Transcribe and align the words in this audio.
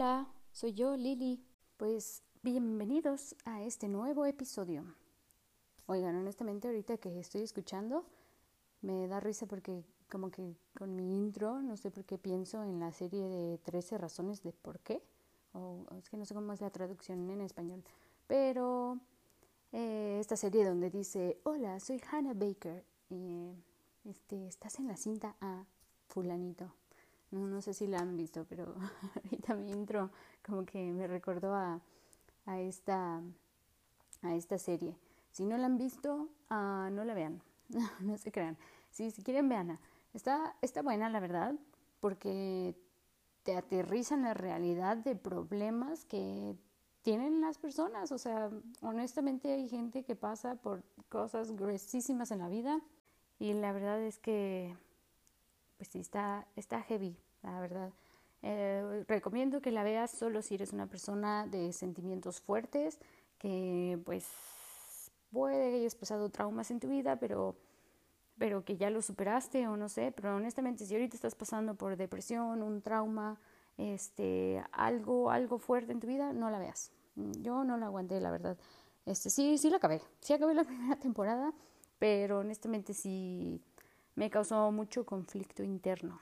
Hola, 0.00 0.28
soy 0.52 0.74
yo, 0.74 0.96
Lili. 0.96 1.44
Pues 1.76 2.22
bienvenidos 2.44 3.34
a 3.44 3.64
este 3.64 3.88
nuevo 3.88 4.26
episodio. 4.26 4.84
Oigan, 5.86 6.14
honestamente 6.14 6.68
ahorita 6.68 6.98
que 6.98 7.18
estoy 7.18 7.40
escuchando 7.40 8.04
me 8.80 9.08
da 9.08 9.18
risa 9.18 9.46
porque 9.46 9.82
como 10.08 10.30
que 10.30 10.54
con 10.78 10.94
mi 10.94 11.16
intro 11.16 11.60
no 11.62 11.76
sé 11.76 11.90
por 11.90 12.04
qué 12.04 12.16
pienso 12.16 12.62
en 12.62 12.78
la 12.78 12.92
serie 12.92 13.28
de 13.28 13.58
13 13.58 13.98
razones 13.98 14.40
de 14.44 14.52
por 14.52 14.78
qué. 14.78 15.02
O 15.52 15.84
es 15.98 16.08
que 16.08 16.16
no 16.16 16.24
sé 16.24 16.32
cómo 16.32 16.52
es 16.52 16.60
la 16.60 16.70
traducción 16.70 17.28
en 17.28 17.40
español. 17.40 17.82
Pero 18.28 19.00
eh, 19.72 20.18
esta 20.20 20.36
serie 20.36 20.64
donde 20.64 20.90
dice, 20.90 21.40
hola, 21.42 21.80
soy 21.80 22.00
Hannah 22.08 22.34
Baker. 22.34 22.84
y 23.10 23.50
este, 24.04 24.46
estás 24.46 24.78
en 24.78 24.86
la 24.86 24.96
cinta 24.96 25.34
A, 25.40 25.64
fulanito. 26.06 26.72
No, 27.30 27.46
no 27.46 27.60
sé 27.60 27.74
si 27.74 27.86
la 27.86 27.98
han 27.98 28.16
visto, 28.16 28.46
pero 28.48 28.74
ahorita 29.24 29.54
mi 29.54 29.72
intro 29.72 30.10
como 30.44 30.64
que 30.64 30.92
me 30.92 31.06
recordó 31.06 31.54
a, 31.54 31.80
a, 32.46 32.60
esta, 32.60 33.20
a 34.22 34.34
esta 34.34 34.58
serie. 34.58 34.96
Si 35.30 35.44
no 35.44 35.56
la 35.58 35.66
han 35.66 35.76
visto, 35.76 36.28
uh, 36.50 36.90
no 36.90 37.04
la 37.04 37.14
vean, 37.14 37.42
no 38.00 38.16
se 38.16 38.32
crean. 38.32 38.56
Si, 38.90 39.10
si 39.10 39.22
quieren, 39.22 39.48
veanla. 39.48 39.78
Está, 40.14 40.56
está 40.62 40.82
buena, 40.82 41.10
la 41.10 41.20
verdad, 41.20 41.54
porque 42.00 42.74
te 43.42 43.56
aterriza 43.56 44.14
en 44.14 44.22
la 44.22 44.34
realidad 44.34 44.96
de 44.96 45.14
problemas 45.14 46.04
que 46.04 46.56
tienen 47.02 47.40
las 47.40 47.58
personas. 47.58 48.12
O 48.12 48.18
sea, 48.18 48.50
honestamente 48.82 49.52
hay 49.52 49.68
gente 49.68 50.02
que 50.02 50.16
pasa 50.16 50.56
por 50.56 50.82
cosas 51.08 51.52
gruesísimas 51.52 52.30
en 52.30 52.40
la 52.40 52.48
vida 52.48 52.80
y 53.38 53.52
la 53.54 53.72
verdad 53.72 54.02
es 54.02 54.18
que 54.18 54.76
pues 55.78 55.88
sí, 55.88 56.00
está, 56.00 56.46
está 56.56 56.82
heavy, 56.82 57.16
la 57.42 57.60
verdad. 57.60 57.92
Eh, 58.42 59.04
recomiendo 59.08 59.60
que 59.60 59.70
la 59.70 59.82
veas 59.82 60.10
solo 60.10 60.42
si 60.42 60.56
eres 60.56 60.72
una 60.72 60.86
persona 60.86 61.46
de 61.46 61.72
sentimientos 61.72 62.40
fuertes, 62.40 62.98
que 63.38 63.98
pues 64.04 64.26
puede 65.32 65.70
que 65.70 65.76
hayas 65.78 65.94
pasado 65.94 66.28
traumas 66.28 66.70
en 66.70 66.80
tu 66.80 66.88
vida, 66.88 67.16
pero, 67.16 67.56
pero 68.36 68.64
que 68.64 68.76
ya 68.76 68.90
lo 68.90 69.02
superaste 69.02 69.66
o 69.68 69.76
no 69.76 69.88
sé, 69.88 70.12
pero 70.14 70.36
honestamente 70.36 70.84
si 70.84 70.94
ahorita 70.94 71.16
estás 71.16 71.34
pasando 71.34 71.74
por 71.74 71.96
depresión, 71.96 72.62
un 72.62 72.82
trauma, 72.82 73.40
este, 73.76 74.62
algo, 74.72 75.30
algo 75.30 75.58
fuerte 75.58 75.92
en 75.92 76.00
tu 76.00 76.06
vida, 76.06 76.32
no 76.32 76.50
la 76.50 76.58
veas. 76.58 76.92
Yo 77.40 77.64
no 77.64 77.76
la 77.76 77.86
aguanté, 77.86 78.20
la 78.20 78.30
verdad. 78.30 78.56
Este, 79.06 79.30
sí, 79.30 79.58
sí 79.58 79.70
la 79.70 79.78
acabé. 79.78 80.02
Sí 80.20 80.32
acabé 80.32 80.54
la 80.54 80.64
primera 80.64 80.96
temporada, 80.96 81.52
pero 81.98 82.40
honestamente 82.40 82.94
sí 82.94 83.60
me 84.18 84.30
causó 84.30 84.72
mucho 84.72 85.06
conflicto 85.06 85.62
interno. 85.62 86.20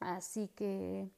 Así 0.00 0.48
que 0.48 1.10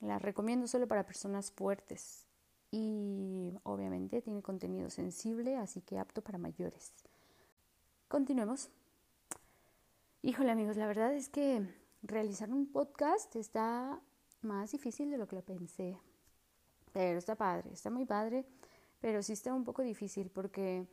la 0.00 0.18
recomiendo 0.18 0.66
solo 0.66 0.88
para 0.88 1.06
personas 1.06 1.52
fuertes 1.52 2.26
y 2.72 3.56
obviamente 3.62 4.20
tiene 4.20 4.42
contenido 4.42 4.90
sensible, 4.90 5.56
así 5.56 5.82
que 5.82 6.00
apto 6.00 6.20
para 6.20 6.36
mayores. 6.36 6.92
Continuemos. 8.08 8.70
Híjole 10.22 10.50
amigos, 10.50 10.76
la 10.76 10.88
verdad 10.88 11.14
es 11.14 11.28
que 11.28 11.62
realizar 12.02 12.50
un 12.50 12.66
podcast 12.66 13.36
está 13.36 14.00
más 14.42 14.72
difícil 14.72 15.12
de 15.12 15.18
lo 15.18 15.28
que 15.28 15.36
lo 15.36 15.42
pensé. 15.42 15.96
Pero 16.92 17.20
está 17.20 17.36
padre, 17.36 17.70
está 17.72 17.88
muy 17.88 18.04
padre, 18.04 18.44
pero 19.00 19.22
sí 19.22 19.34
está 19.34 19.54
un 19.54 19.62
poco 19.62 19.82
difícil 19.82 20.28
porque 20.28 20.88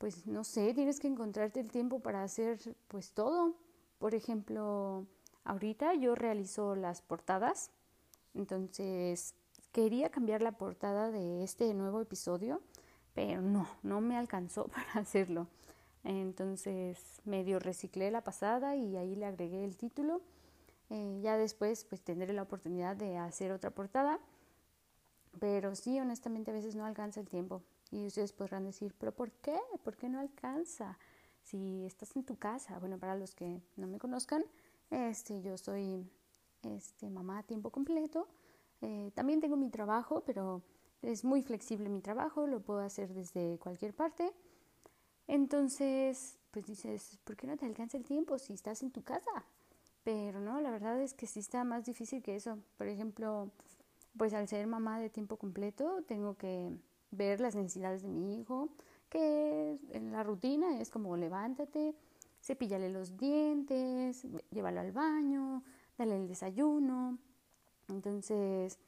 pues 0.00 0.26
no 0.26 0.44
sé, 0.44 0.72
tienes 0.72 0.98
que 0.98 1.08
encontrarte 1.08 1.60
el 1.60 1.70
tiempo 1.70 2.00
para 2.00 2.22
hacer 2.22 2.58
pues 2.88 3.12
todo. 3.12 3.54
Por 3.98 4.14
ejemplo, 4.14 5.06
ahorita 5.44 5.92
yo 5.92 6.14
realizo 6.14 6.74
las 6.74 7.02
portadas, 7.02 7.70
entonces 8.32 9.34
quería 9.72 10.08
cambiar 10.08 10.40
la 10.40 10.52
portada 10.52 11.10
de 11.10 11.44
este 11.44 11.74
nuevo 11.74 12.00
episodio, 12.00 12.62
pero 13.12 13.42
no, 13.42 13.68
no 13.82 14.00
me 14.00 14.16
alcanzó 14.16 14.68
para 14.74 14.94
hacerlo. 14.94 15.48
Entonces 16.02 17.20
medio 17.26 17.58
reciclé 17.58 18.10
la 18.10 18.24
pasada 18.24 18.76
y 18.76 18.96
ahí 18.96 19.14
le 19.16 19.26
agregué 19.26 19.66
el 19.66 19.76
título. 19.76 20.22
Eh, 20.88 21.20
ya 21.22 21.36
después 21.36 21.84
pues 21.84 22.00
tendré 22.00 22.32
la 22.32 22.40
oportunidad 22.42 22.96
de 22.96 23.18
hacer 23.18 23.52
otra 23.52 23.68
portada, 23.68 24.18
pero 25.38 25.74
sí, 25.74 26.00
honestamente 26.00 26.52
a 26.52 26.54
veces 26.54 26.74
no 26.74 26.86
alcanza 26.86 27.20
el 27.20 27.28
tiempo. 27.28 27.60
Y 27.90 28.06
ustedes 28.06 28.32
podrán 28.32 28.64
decir, 28.64 28.94
pero 28.98 29.12
¿por 29.12 29.32
qué? 29.32 29.58
¿Por 29.82 29.96
qué 29.96 30.08
no 30.08 30.20
alcanza? 30.20 30.98
Si 31.42 31.84
estás 31.84 32.14
en 32.16 32.24
tu 32.24 32.36
casa, 32.36 32.78
bueno, 32.78 32.98
para 32.98 33.16
los 33.16 33.34
que 33.34 33.60
no 33.76 33.86
me 33.86 33.98
conozcan, 33.98 34.44
este, 34.90 35.42
yo 35.42 35.56
soy 35.56 36.08
este, 36.62 37.10
mamá 37.10 37.38
a 37.38 37.42
tiempo 37.42 37.70
completo. 37.70 38.28
Eh, 38.82 39.10
también 39.14 39.40
tengo 39.40 39.56
mi 39.56 39.70
trabajo, 39.70 40.22
pero 40.24 40.62
es 41.02 41.24
muy 41.24 41.42
flexible 41.42 41.88
mi 41.88 42.00
trabajo, 42.00 42.46
lo 42.46 42.60
puedo 42.60 42.80
hacer 42.80 43.12
desde 43.12 43.58
cualquier 43.58 43.94
parte. 43.94 44.32
Entonces, 45.26 46.38
pues 46.50 46.66
dices, 46.66 47.18
¿por 47.24 47.36
qué 47.36 47.46
no 47.46 47.56
te 47.56 47.66
alcanza 47.66 47.96
el 47.96 48.04
tiempo 48.04 48.38
si 48.38 48.52
estás 48.52 48.82
en 48.82 48.90
tu 48.90 49.02
casa? 49.02 49.30
Pero 50.02 50.40
no, 50.40 50.60
la 50.60 50.70
verdad 50.70 51.00
es 51.00 51.14
que 51.14 51.26
sí 51.26 51.40
está 51.40 51.64
más 51.64 51.84
difícil 51.84 52.22
que 52.22 52.36
eso. 52.36 52.58
Por 52.78 52.88
ejemplo, 52.88 53.50
pues 54.16 54.34
al 54.34 54.48
ser 54.48 54.66
mamá 54.66 54.98
de 54.98 55.10
tiempo 55.10 55.36
completo, 55.36 56.02
tengo 56.06 56.36
que 56.36 56.70
ver 57.10 57.40
las 57.40 57.54
necesidades 57.54 58.02
de 58.02 58.08
mi 58.08 58.40
hijo, 58.40 58.68
que 59.08 59.78
en 59.90 60.12
la 60.12 60.22
rutina 60.22 60.80
es 60.80 60.90
como 60.90 61.16
levántate, 61.16 61.94
cepíllale 62.40 62.88
los 62.90 63.16
dientes, 63.16 64.26
llévalo 64.50 64.80
al 64.80 64.92
baño, 64.92 65.62
dale 65.98 66.16
el 66.16 66.28
desayuno. 66.28 67.18
Entonces, 67.88 68.78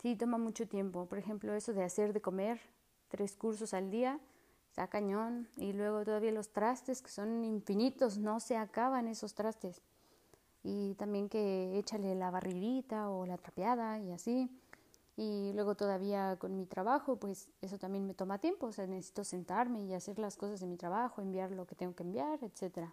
sí, 0.00 0.16
toma 0.16 0.38
mucho 0.38 0.66
tiempo. 0.68 1.06
Por 1.06 1.18
ejemplo, 1.18 1.52
eso 1.54 1.72
de 1.72 1.82
hacer 1.82 2.12
de 2.12 2.20
comer 2.20 2.60
tres 3.08 3.36
cursos 3.36 3.74
al 3.74 3.90
día, 3.90 4.20
está 4.68 4.86
cañón. 4.86 5.48
Y 5.56 5.72
luego 5.72 6.04
todavía 6.04 6.32
los 6.32 6.50
trastes, 6.50 7.02
que 7.02 7.10
son 7.10 7.44
infinitos, 7.44 8.18
no 8.18 8.40
se 8.40 8.56
acaban 8.56 9.08
esos 9.08 9.34
trastes. 9.34 9.82
Y 10.62 10.94
también 10.94 11.28
que 11.28 11.78
échale 11.78 12.14
la 12.14 12.30
barridita 12.30 13.10
o 13.10 13.26
la 13.26 13.36
trapeada 13.36 13.98
y 13.98 14.12
así. 14.12 14.48
Y 15.16 15.52
luego 15.52 15.74
todavía 15.74 16.36
con 16.38 16.56
mi 16.56 16.64
trabajo, 16.64 17.16
pues 17.16 17.48
eso 17.60 17.78
también 17.78 18.06
me 18.06 18.14
toma 18.14 18.38
tiempo, 18.38 18.66
o 18.66 18.72
sea, 18.72 18.86
necesito 18.86 19.24
sentarme 19.24 19.82
y 19.82 19.92
hacer 19.92 20.18
las 20.18 20.36
cosas 20.36 20.60
de 20.60 20.66
mi 20.66 20.76
trabajo, 20.76 21.20
enviar 21.20 21.50
lo 21.50 21.66
que 21.66 21.74
tengo 21.74 21.94
que 21.94 22.02
enviar, 22.02 22.38
etc. 22.42 22.88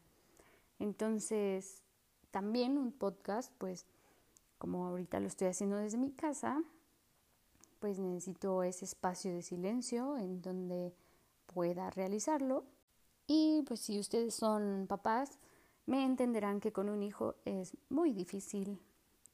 Entonces, 0.79 1.81
también 2.31 2.77
un 2.77 2.91
podcast, 2.91 3.53
pues 3.57 3.85
como 4.57 4.85
ahorita 4.87 5.19
lo 5.19 5.27
estoy 5.27 5.47
haciendo 5.47 5.77
desde 5.77 5.97
mi 5.97 6.11
casa, 6.11 6.61
pues 7.79 7.97
necesito 7.99 8.63
ese 8.63 8.85
espacio 8.85 9.31
de 9.31 9.41
silencio 9.41 10.17
en 10.17 10.41
donde 10.41 10.93
pueda 11.53 11.89
realizarlo. 11.89 12.65
Y 13.25 13.63
pues 13.67 13.79
si 13.79 13.99
ustedes 13.99 14.35
son 14.35 14.85
papás, 14.87 15.39
me 15.85 16.03
entenderán 16.05 16.59
que 16.59 16.71
con 16.71 16.89
un 16.89 17.01
hijo 17.01 17.35
es 17.45 17.77
muy 17.89 18.11
difícil 18.11 18.79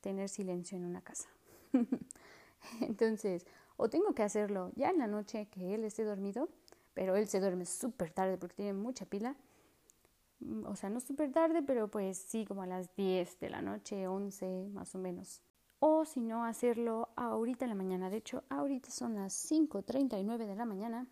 tener 0.01 0.29
silencio 0.29 0.77
en 0.77 0.85
una 0.85 1.01
casa. 1.01 1.27
Entonces, 2.81 3.45
o 3.77 3.89
tengo 3.89 4.13
que 4.13 4.23
hacerlo 4.23 4.71
ya 4.75 4.89
en 4.89 4.99
la 4.99 5.07
noche 5.07 5.47
que 5.47 5.75
él 5.75 5.83
esté 5.83 6.03
dormido, 6.03 6.49
pero 6.93 7.15
él 7.15 7.27
se 7.27 7.39
duerme 7.39 7.65
súper 7.65 8.11
tarde 8.11 8.37
porque 8.37 8.55
tiene 8.55 8.73
mucha 8.73 9.05
pila. 9.05 9.35
Mm, 10.39 10.65
o 10.65 10.75
sea, 10.75 10.89
no 10.89 10.99
súper 10.99 11.31
tarde, 11.31 11.61
pero 11.61 11.89
pues 11.89 12.17
sí, 12.17 12.45
como 12.45 12.61
a 12.61 12.67
las 12.67 12.95
10 12.95 13.39
de 13.39 13.49
la 13.49 13.61
noche, 13.61 14.07
11 14.07 14.69
más 14.73 14.95
o 14.95 14.97
menos. 14.97 15.41
O 15.79 16.05
si 16.05 16.21
no, 16.21 16.45
hacerlo 16.45 17.09
ahorita 17.15 17.65
en 17.65 17.69
la 17.69 17.75
mañana. 17.75 18.09
De 18.09 18.17
hecho, 18.17 18.43
ahorita 18.49 18.89
son 18.91 19.15
las 19.15 19.33
5.39 19.51 20.47
de 20.47 20.55
la 20.55 20.65
mañana 20.65 21.07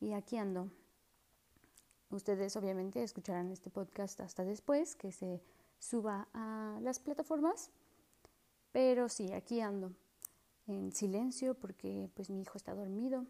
y 0.00 0.12
aquí 0.12 0.36
ando. 0.36 0.70
Ustedes 2.10 2.56
obviamente 2.56 3.02
escucharán 3.02 3.50
este 3.50 3.70
podcast 3.70 4.20
hasta 4.20 4.44
después 4.44 4.94
que 4.94 5.12
se 5.12 5.42
suba 5.78 6.28
a 6.32 6.78
las 6.82 7.00
plataformas. 7.00 7.70
Pero 8.72 9.08
sí, 9.08 9.32
aquí 9.32 9.60
ando 9.60 9.92
en 10.68 10.92
silencio 10.92 11.54
porque 11.54 12.10
pues 12.14 12.30
mi 12.30 12.42
hijo 12.42 12.56
está 12.56 12.74
dormido, 12.74 13.26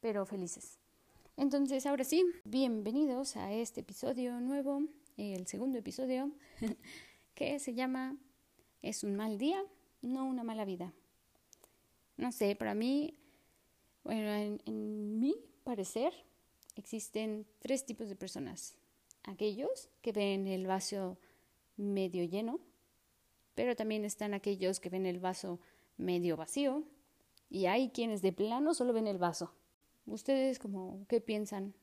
pero 0.00 0.26
felices. 0.26 0.78
Entonces, 1.36 1.86
ahora 1.86 2.04
sí, 2.04 2.24
bienvenidos 2.44 3.36
a 3.36 3.52
este 3.52 3.80
episodio 3.80 4.40
nuevo, 4.40 4.82
el 5.16 5.46
segundo 5.46 5.78
episodio, 5.78 6.32
que 7.34 7.58
se 7.58 7.74
llama 7.74 8.16
Es 8.82 9.04
un 9.04 9.16
mal 9.16 9.38
día, 9.38 9.62
no 10.02 10.26
una 10.26 10.44
mala 10.44 10.64
vida. 10.64 10.92
No 12.16 12.32
sé, 12.32 12.56
para 12.56 12.74
mí, 12.74 13.14
bueno, 14.04 14.30
en, 14.32 14.60
en 14.66 15.18
mi 15.18 15.34
parecer, 15.64 16.12
existen 16.74 17.46
tres 17.60 17.86
tipos 17.86 18.08
de 18.08 18.16
personas. 18.16 18.76
Aquellos 19.22 19.88
que 20.02 20.12
ven 20.12 20.46
el 20.46 20.66
vaso 20.66 21.18
medio 21.76 22.24
lleno, 22.24 22.60
pero 23.54 23.76
también 23.76 24.04
están 24.04 24.34
aquellos 24.34 24.80
que 24.80 24.90
ven 24.90 25.06
el 25.06 25.20
vaso 25.20 25.60
medio 26.00 26.36
vacío 26.36 26.84
y 27.48 27.66
hay 27.66 27.90
quienes 27.90 28.22
de 28.22 28.32
plano 28.32 28.74
solo 28.74 28.92
ven 28.92 29.06
el 29.06 29.18
vaso. 29.18 29.52
¿Ustedes 30.06 30.58
como 30.58 31.06
qué 31.08 31.20
piensan? 31.20 31.74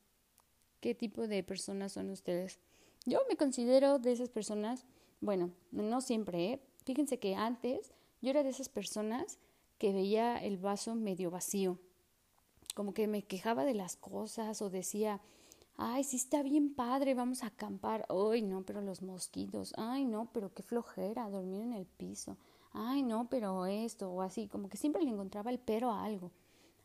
¿Qué 0.79 0.95
tipo 0.95 1.27
de 1.27 1.43
personas 1.43 1.93
son 1.93 2.09
ustedes? 2.09 2.59
Yo 3.05 3.21
me 3.29 3.37
considero 3.37 3.99
de 3.99 4.11
esas 4.11 4.29
personas, 4.29 4.85
bueno, 5.21 5.51
no 5.71 6.01
siempre, 6.01 6.53
¿eh? 6.53 6.61
fíjense 6.83 7.19
que 7.19 7.35
antes 7.35 7.93
yo 8.21 8.29
era 8.29 8.43
de 8.43 8.49
esas 8.49 8.69
personas 8.69 9.39
que 9.77 9.93
veía 9.93 10.37
el 10.37 10.57
vaso 10.57 10.95
medio 10.95 11.31
vacío, 11.31 11.79
como 12.75 12.93
que 12.93 13.07
me 13.07 13.23
quejaba 13.23 13.65
de 13.65 13.73
las 13.73 13.95
cosas 13.95 14.61
o 14.61 14.69
decía, 14.69 15.21
ay, 15.77 16.03
sí 16.03 16.17
está 16.17 16.41
bien 16.43 16.73
padre, 16.73 17.13
vamos 17.13 17.43
a 17.43 17.47
acampar, 17.47 18.05
ay, 18.09 18.41
no, 18.41 18.63
pero 18.63 18.81
los 18.81 19.01
mosquitos, 19.01 19.73
ay, 19.77 20.05
no, 20.05 20.29
pero 20.33 20.53
qué 20.53 20.63
flojera 20.63 21.29
dormir 21.29 21.61
en 21.61 21.73
el 21.73 21.85
piso, 21.85 22.37
ay, 22.77 23.01
no, 23.03 23.27
pero 23.29 23.65
esto, 23.65 24.09
o 24.11 24.21
así, 24.21 24.47
como 24.47 24.69
que 24.69 24.77
siempre 24.77 25.03
le 25.03 25.09
encontraba 25.09 25.51
el 25.51 25.59
pero 25.59 25.91
a 25.91 26.03
algo. 26.03 26.31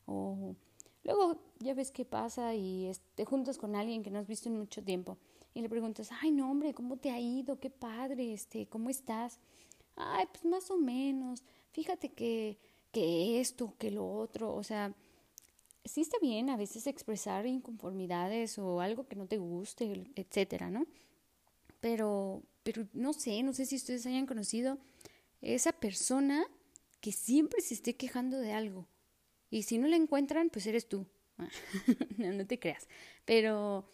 O 0.07 0.57
luego 1.05 1.37
ya 1.59 1.75
ves 1.75 1.91
qué 1.91 2.05
pasa 2.05 2.55
y 2.55 2.91
te 3.15 3.25
juntas 3.25 3.59
con 3.59 3.77
alguien 3.77 4.03
que 4.03 4.11
no 4.11 4.19
has 4.19 4.27
visto 4.27 4.49
en 4.49 4.59
mucho 4.59 4.83
tiempo 4.83 5.19
y 5.55 5.61
le 5.61 5.69
preguntas, 5.69 6.11
ay, 6.23 6.31
no, 6.31 6.51
hombre, 6.51 6.73
¿cómo 6.73 6.97
te 6.97 7.11
ha 7.11 7.21
ido? 7.21 7.61
Qué 7.61 7.71
padre, 7.71 8.33
este, 8.33 8.67
¿cómo 8.67 8.89
estás? 8.89 9.39
Ay, 9.97 10.27
pues 10.33 10.45
más 10.45 10.71
o 10.71 10.79
menos, 10.79 11.45
fíjate 11.73 12.11
que, 12.11 12.59
que 12.91 13.41
esto, 13.41 13.75
que 13.79 13.91
lo 13.91 14.11
otro, 14.11 14.55
o 14.55 14.63
sea, 14.63 14.95
sí 15.85 16.01
está 16.01 16.19
bien 16.21 16.49
a 16.49 16.57
veces 16.57 16.87
expresar 16.87 17.47
inconformidades 17.47 18.59
o 18.59 18.81
algo 18.81 19.07
que 19.07 19.17
no 19.17 19.27
te 19.27 19.37
guste, 19.37 20.11
etcétera, 20.15 20.71
¿no? 20.71 20.87
Pero, 21.81 22.43
pero 22.63 22.87
no 22.95 23.13
sé, 23.13 23.43
no 23.43 23.53
sé 23.53 23.67
si 23.67 23.77
ustedes 23.77 24.07
hayan 24.07 24.27
conocido 24.27 24.79
esa 25.43 25.73
persona 25.73 26.47
que 27.01 27.13
siempre 27.13 27.61
se 27.61 27.75
esté 27.75 27.97
quejando 27.97 28.39
de 28.39 28.53
algo. 28.53 28.89
Y 29.51 29.65
si 29.65 29.77
no 29.77 29.89
la 29.89 29.97
encuentran, 29.97 30.49
pues 30.49 30.67
eres 30.67 30.89
tú. 30.89 31.07
no, 32.17 32.33
no 32.33 32.47
te 32.47 32.59
creas. 32.59 32.89
Pero, 33.25 33.93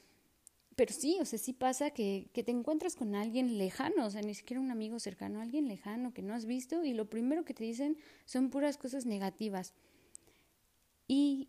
pero 0.76 0.92
sí, 0.92 1.18
o 1.20 1.24
sea, 1.24 1.38
sí 1.38 1.52
pasa 1.52 1.90
que, 1.90 2.30
que 2.32 2.44
te 2.44 2.52
encuentras 2.52 2.94
con 2.94 3.14
alguien 3.14 3.58
lejano, 3.58 4.06
o 4.06 4.10
sea, 4.10 4.22
ni 4.22 4.34
siquiera 4.34 4.60
un 4.60 4.70
amigo 4.70 5.00
cercano, 5.00 5.40
alguien 5.40 5.66
lejano 5.66 6.12
que 6.12 6.22
no 6.22 6.34
has 6.34 6.44
visto 6.44 6.84
y 6.84 6.92
lo 6.92 7.08
primero 7.08 7.44
que 7.44 7.54
te 7.54 7.64
dicen 7.64 7.96
son 8.26 8.50
puras 8.50 8.76
cosas 8.76 9.06
negativas. 9.06 9.74
Y 11.08 11.48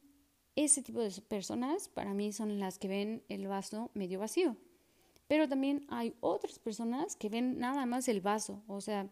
ese 0.56 0.82
tipo 0.82 1.02
de 1.02 1.12
personas 1.22 1.90
para 1.90 2.14
mí 2.14 2.32
son 2.32 2.60
las 2.60 2.80
que 2.80 2.88
ven 2.88 3.24
el 3.28 3.48
vaso 3.48 3.92
medio 3.94 4.20
vacío. 4.20 4.58
Pero 5.28 5.48
también 5.48 5.86
hay 5.90 6.16
otras 6.22 6.58
personas 6.58 7.16
que 7.16 7.30
ven 7.30 7.60
nada 7.60 7.86
más 7.86 8.08
el 8.08 8.22
vaso, 8.22 8.64
o 8.68 8.82
sea, 8.82 9.10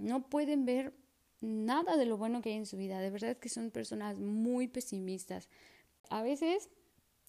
no 0.00 0.28
pueden 0.28 0.64
ver 0.64 0.94
nada 1.40 1.96
de 1.96 2.06
lo 2.06 2.16
bueno 2.16 2.42
que 2.42 2.50
hay 2.50 2.56
en 2.56 2.66
su 2.66 2.76
vida. 2.76 3.00
De 3.00 3.10
verdad 3.10 3.36
que 3.36 3.48
son 3.48 3.70
personas 3.70 4.18
muy 4.18 4.68
pesimistas. 4.68 5.48
A 6.10 6.22
veces, 6.22 6.68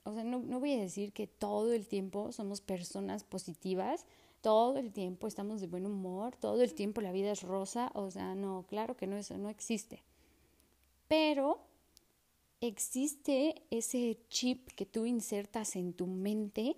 o 0.04 0.13
sea, 0.13 0.24
no, 0.24 0.39
no 0.39 0.60
voy 0.60 0.74
a 0.74 0.81
decir 0.81 1.13
que 1.13 1.27
todo 1.27 1.74
el 1.74 1.88
tiempo 1.88 2.31
somos 2.31 2.62
personas 2.62 3.24
positivas, 3.24 4.06
todo 4.42 4.77
el 4.77 4.92
tiempo 4.92 5.27
estamos 5.27 5.62
de 5.62 5.68
buen 5.68 5.86
humor, 5.86 6.36
todo 6.36 6.62
el 6.62 6.74
tiempo 6.74 7.01
la 7.01 7.12
vida 7.12 7.31
es 7.31 7.44
rosa, 7.44 7.92
o 7.94 8.10
sea, 8.10 8.36
no, 8.36 8.66
claro 8.68 8.95
que 8.95 9.07
no, 9.07 9.18
eso 9.18 9.38
no 9.38 9.50
existe. 9.50 10.04
Pero 11.07 11.60
existe 12.62 13.63
ese 13.69 14.19
chip 14.30 14.69
que 14.71 14.86
tú 14.86 15.06
insertas 15.06 15.75
en 15.75 15.94
tu 15.94 16.07
mente 16.07 16.77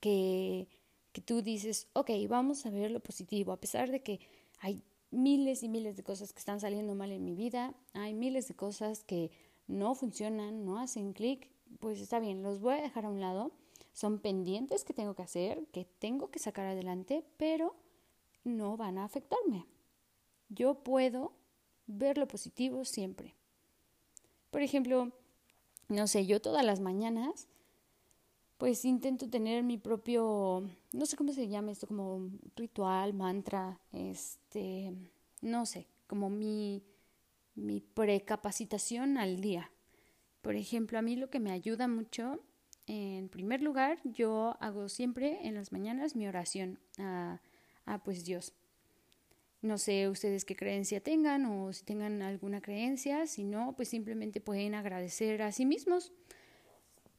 que, 0.00 0.68
que 1.12 1.20
tú 1.20 1.42
dices, 1.42 1.88
ok, 1.94 2.10
vamos 2.28 2.66
a 2.66 2.70
ver 2.70 2.90
lo 2.90 3.00
positivo, 3.00 3.52
a 3.52 3.60
pesar 3.60 3.90
de 3.90 4.02
que 4.02 4.20
hay 4.58 4.82
miles 5.10 5.62
y 5.62 5.68
miles 5.68 5.96
de 5.96 6.02
cosas 6.02 6.32
que 6.32 6.38
están 6.38 6.60
saliendo 6.60 6.94
mal 6.94 7.12
en 7.12 7.24
mi 7.24 7.34
vida, 7.34 7.74
hay 7.94 8.14
miles 8.14 8.48
de 8.48 8.54
cosas 8.54 9.04
que 9.04 9.30
no 9.66 9.94
funcionan, 9.94 10.64
no 10.64 10.78
hacen 10.78 11.12
clic, 11.12 11.50
pues 11.80 12.00
está 12.00 12.18
bien, 12.18 12.42
los 12.42 12.60
voy 12.60 12.74
a 12.74 12.82
dejar 12.82 13.04
a 13.04 13.10
un 13.10 13.20
lado. 13.20 13.52
Son 13.92 14.18
pendientes 14.18 14.84
que 14.84 14.94
tengo 14.94 15.14
que 15.14 15.22
hacer, 15.22 15.66
que 15.72 15.84
tengo 15.84 16.30
que 16.30 16.38
sacar 16.38 16.66
adelante, 16.66 17.24
pero 17.36 17.74
no 18.44 18.76
van 18.76 18.98
a 18.98 19.04
afectarme. 19.04 19.66
Yo 20.48 20.82
puedo 20.82 21.32
ver 21.86 22.16
lo 22.16 22.28
positivo 22.28 22.84
siempre. 22.84 23.34
Por 24.50 24.62
ejemplo, 24.62 25.12
no 25.88 26.06
sé, 26.06 26.26
yo 26.26 26.40
todas 26.40 26.64
las 26.64 26.80
mañanas 26.80 27.48
pues 28.58 28.84
intento 28.84 29.30
tener 29.30 29.62
mi 29.62 29.78
propio, 29.78 30.68
no 30.92 31.06
sé 31.06 31.16
cómo 31.16 31.32
se 31.32 31.46
llama 31.46 31.70
esto, 31.70 31.86
como 31.86 32.28
ritual, 32.56 33.14
mantra, 33.14 33.80
este, 33.92 34.92
no 35.40 35.64
sé, 35.64 35.86
como 36.08 36.28
mi, 36.28 36.82
mi 37.54 37.80
precapacitación 37.80 39.16
al 39.16 39.40
día. 39.40 39.70
Por 40.42 40.56
ejemplo, 40.56 40.98
a 40.98 41.02
mí 41.02 41.14
lo 41.14 41.30
que 41.30 41.38
me 41.38 41.52
ayuda 41.52 41.86
mucho, 41.86 42.40
en 42.88 43.28
primer 43.28 43.62
lugar, 43.62 44.00
yo 44.02 44.56
hago 44.60 44.88
siempre 44.88 45.46
en 45.46 45.54
las 45.54 45.70
mañanas 45.70 46.16
mi 46.16 46.26
oración 46.26 46.80
a, 46.98 47.40
a 47.84 48.02
pues 48.02 48.24
Dios. 48.24 48.54
No 49.62 49.78
sé 49.78 50.08
ustedes 50.08 50.44
qué 50.44 50.56
creencia 50.56 51.00
tengan 51.00 51.46
o 51.46 51.72
si 51.72 51.84
tengan 51.84 52.22
alguna 52.22 52.60
creencia, 52.60 53.26
si 53.28 53.44
no, 53.44 53.74
pues 53.76 53.88
simplemente 53.88 54.40
pueden 54.40 54.74
agradecer 54.74 55.42
a 55.42 55.52
sí 55.52 55.64
mismos 55.64 56.12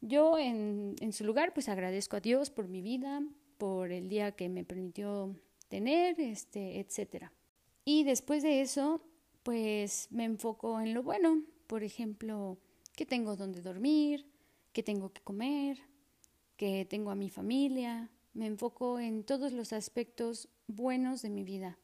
yo 0.01 0.37
en, 0.37 0.95
en 0.99 1.13
su 1.13 1.25
lugar 1.25 1.53
pues 1.53 1.69
agradezco 1.69 2.15
a 2.15 2.21
Dios 2.21 2.49
por 2.49 2.67
mi 2.67 2.81
vida, 2.81 3.21
por 3.57 3.91
el 3.91 4.07
día 4.09 4.31
que 4.31 4.49
me 4.49 4.63
permitió 4.63 5.35
tener, 5.67 6.19
este, 6.19 6.79
etcétera. 6.79 7.31
Y 7.85 8.03
después 8.03 8.43
de 8.43 8.61
eso, 8.61 9.01
pues 9.43 10.07
me 10.11 10.25
enfoco 10.25 10.79
en 10.79 10.93
lo 10.93 11.03
bueno, 11.03 11.43
por 11.67 11.83
ejemplo, 11.83 12.57
que 12.95 13.05
tengo 13.05 13.35
donde 13.35 13.61
dormir, 13.61 14.25
que 14.73 14.83
tengo 14.83 15.11
que 15.11 15.21
comer, 15.21 15.79
que 16.55 16.85
tengo 16.85 17.11
a 17.11 17.15
mi 17.15 17.29
familia, 17.29 18.11
me 18.33 18.45
enfoco 18.45 18.99
en 18.99 19.23
todos 19.23 19.53
los 19.53 19.73
aspectos 19.73 20.49
buenos 20.67 21.21
de 21.21 21.29
mi 21.29 21.43
vida. 21.43 21.77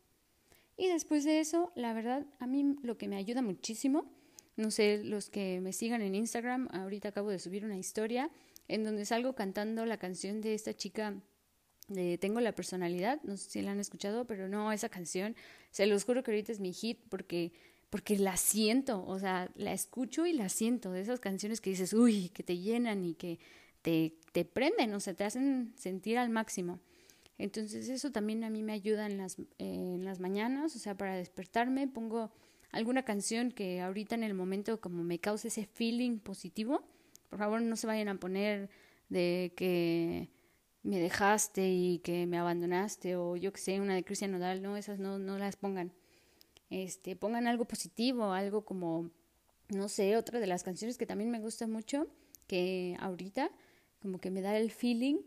Y 0.77 0.88
después 0.88 1.23
de 1.23 1.39
eso, 1.39 1.71
la 1.75 1.94
verdad, 1.94 2.25
a 2.39 2.47
mí 2.47 2.75
lo 2.81 2.97
que 2.97 3.07
me 3.07 3.15
ayuda 3.15 3.41
muchísimo 3.41 4.12
no 4.57 4.71
sé, 4.71 5.03
los 5.03 5.29
que 5.29 5.59
me 5.61 5.73
sigan 5.73 6.01
en 6.01 6.15
Instagram, 6.15 6.69
ahorita 6.71 7.09
acabo 7.09 7.29
de 7.29 7.39
subir 7.39 7.65
una 7.65 7.77
historia 7.77 8.29
en 8.67 8.83
donde 8.83 9.05
salgo 9.05 9.33
cantando 9.33 9.85
la 9.85 9.97
canción 9.97 10.41
de 10.41 10.53
esta 10.53 10.73
chica 10.73 11.15
de 11.87 12.17
Tengo 12.17 12.39
la 12.39 12.53
personalidad, 12.53 13.21
no 13.23 13.37
sé 13.37 13.49
si 13.49 13.61
la 13.61 13.71
han 13.71 13.79
escuchado, 13.79 14.25
pero 14.25 14.47
no, 14.47 14.71
esa 14.71 14.89
canción, 14.89 15.35
se 15.69 15.85
los 15.85 16.03
juro 16.03 16.23
que 16.23 16.31
ahorita 16.31 16.51
es 16.51 16.59
mi 16.59 16.73
hit 16.73 16.99
porque 17.09 17.53
porque 17.89 18.17
la 18.17 18.35
siento, 18.35 19.05
o 19.05 19.19
sea, 19.19 19.49
la 19.55 19.71
escucho 19.71 20.25
y 20.25 20.33
la 20.33 20.49
siento, 20.49 20.91
de 20.91 20.99
esas 20.99 21.21
canciones 21.21 21.61
que 21.61 21.69
dices, 21.69 21.93
uy, 21.93 22.27
que 22.29 22.43
te 22.43 22.57
llenan 22.57 23.05
y 23.05 23.13
que 23.13 23.39
te, 23.81 24.15
te 24.33 24.43
prenden, 24.43 24.93
o 24.95 24.99
sea, 24.99 25.13
te 25.13 25.23
hacen 25.23 25.73
sentir 25.77 26.17
al 26.17 26.29
máximo. 26.29 26.79
Entonces 27.37 27.87
eso 27.87 28.11
también 28.11 28.43
a 28.43 28.50
mí 28.50 28.63
me 28.63 28.74
ayuda 28.74 29.05
en 29.05 29.17
las, 29.17 29.38
en 29.59 30.03
las 30.03 30.19
mañanas, 30.19 30.75
o 30.75 30.79
sea, 30.79 30.97
para 30.97 31.15
despertarme 31.15 31.88
pongo 31.88 32.31
alguna 32.72 33.03
canción 33.03 33.51
que 33.51 33.81
ahorita 33.81 34.15
en 34.15 34.24
el 34.24 34.34
momento 34.34 34.79
como 34.81 35.03
me 35.03 35.19
cause 35.19 35.48
ese 35.48 35.65
feeling 35.65 36.19
positivo, 36.19 36.84
por 37.29 37.39
favor 37.39 37.62
no 37.62 37.75
se 37.75 37.88
vayan 37.88 38.10
a 38.10 38.19
poner 38.19 38.69
de 39.10 39.53
que 39.55 40.29
me 40.84 41.00
dejaste 41.00 41.67
y 41.67 42.00
que 42.00 42.27
me 42.27 42.38
abandonaste 42.38 43.15
o 43.15 43.36
yo 43.36 43.51
que 43.51 43.60
sé, 43.60 43.79
una 43.79 43.95
de 43.95 44.03
Cristian 44.03 44.31
Nodal, 44.31 44.62
no, 44.62 44.77
esas 44.77 45.00
no, 45.00 45.17
no 45.17 45.38
las 45.38 45.55
pongan. 45.55 45.91
Este, 46.69 47.15
pongan 47.15 47.48
algo 47.48 47.65
positivo, 47.65 48.31
algo 48.34 48.65
como, 48.65 49.10
no 49.69 49.89
sé, 49.89 50.17
otra 50.17 50.39
de 50.39 50.48
las 50.48 50.63
canciones 50.63 50.98
que 50.98 51.05
también 51.05 51.31
me 51.31 51.39
gusta 51.39 51.67
mucho, 51.67 52.07
que 52.48 52.95
ahorita 53.00 53.51
como 54.01 54.19
que 54.19 54.29
me 54.29 54.41
da 54.41 54.55
el 54.57 54.72
feeling, 54.72 55.17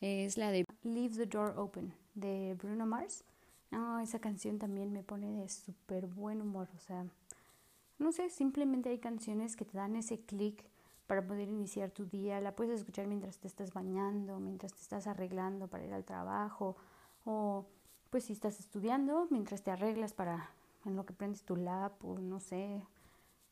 es 0.00 0.36
la 0.36 0.50
de 0.50 0.64
Leave 0.82 1.16
the 1.16 1.26
Door 1.26 1.58
Open 1.58 1.94
de 2.14 2.54
Bruno 2.54 2.86
Mars. 2.86 3.24
No, 3.72 3.98
esa 4.00 4.18
canción 4.18 4.58
también 4.58 4.92
me 4.92 5.02
pone 5.02 5.32
de 5.32 5.48
súper 5.48 6.06
buen 6.06 6.42
humor, 6.42 6.68
o 6.76 6.78
sea, 6.78 7.06
no 7.98 8.12
sé, 8.12 8.28
simplemente 8.28 8.90
hay 8.90 8.98
canciones 8.98 9.56
que 9.56 9.64
te 9.64 9.78
dan 9.78 9.96
ese 9.96 10.20
clic 10.20 10.62
para 11.06 11.26
poder 11.26 11.48
iniciar 11.48 11.90
tu 11.90 12.04
día, 12.04 12.38
la 12.42 12.54
puedes 12.54 12.80
escuchar 12.80 13.06
mientras 13.06 13.38
te 13.38 13.48
estás 13.48 13.72
bañando, 13.72 14.38
mientras 14.40 14.74
te 14.74 14.82
estás 14.82 15.06
arreglando 15.06 15.68
para 15.68 15.86
ir 15.86 15.94
al 15.94 16.04
trabajo, 16.04 16.76
o 17.24 17.64
pues 18.10 18.24
si 18.24 18.34
estás 18.34 18.60
estudiando, 18.60 19.26
mientras 19.30 19.62
te 19.62 19.70
arreglas 19.70 20.12
para 20.12 20.50
en 20.84 20.94
lo 20.94 21.06
que 21.06 21.14
prendes 21.14 21.42
tu 21.42 21.56
lap, 21.56 21.92
o 22.04 22.18
no 22.18 22.40
sé, 22.40 22.86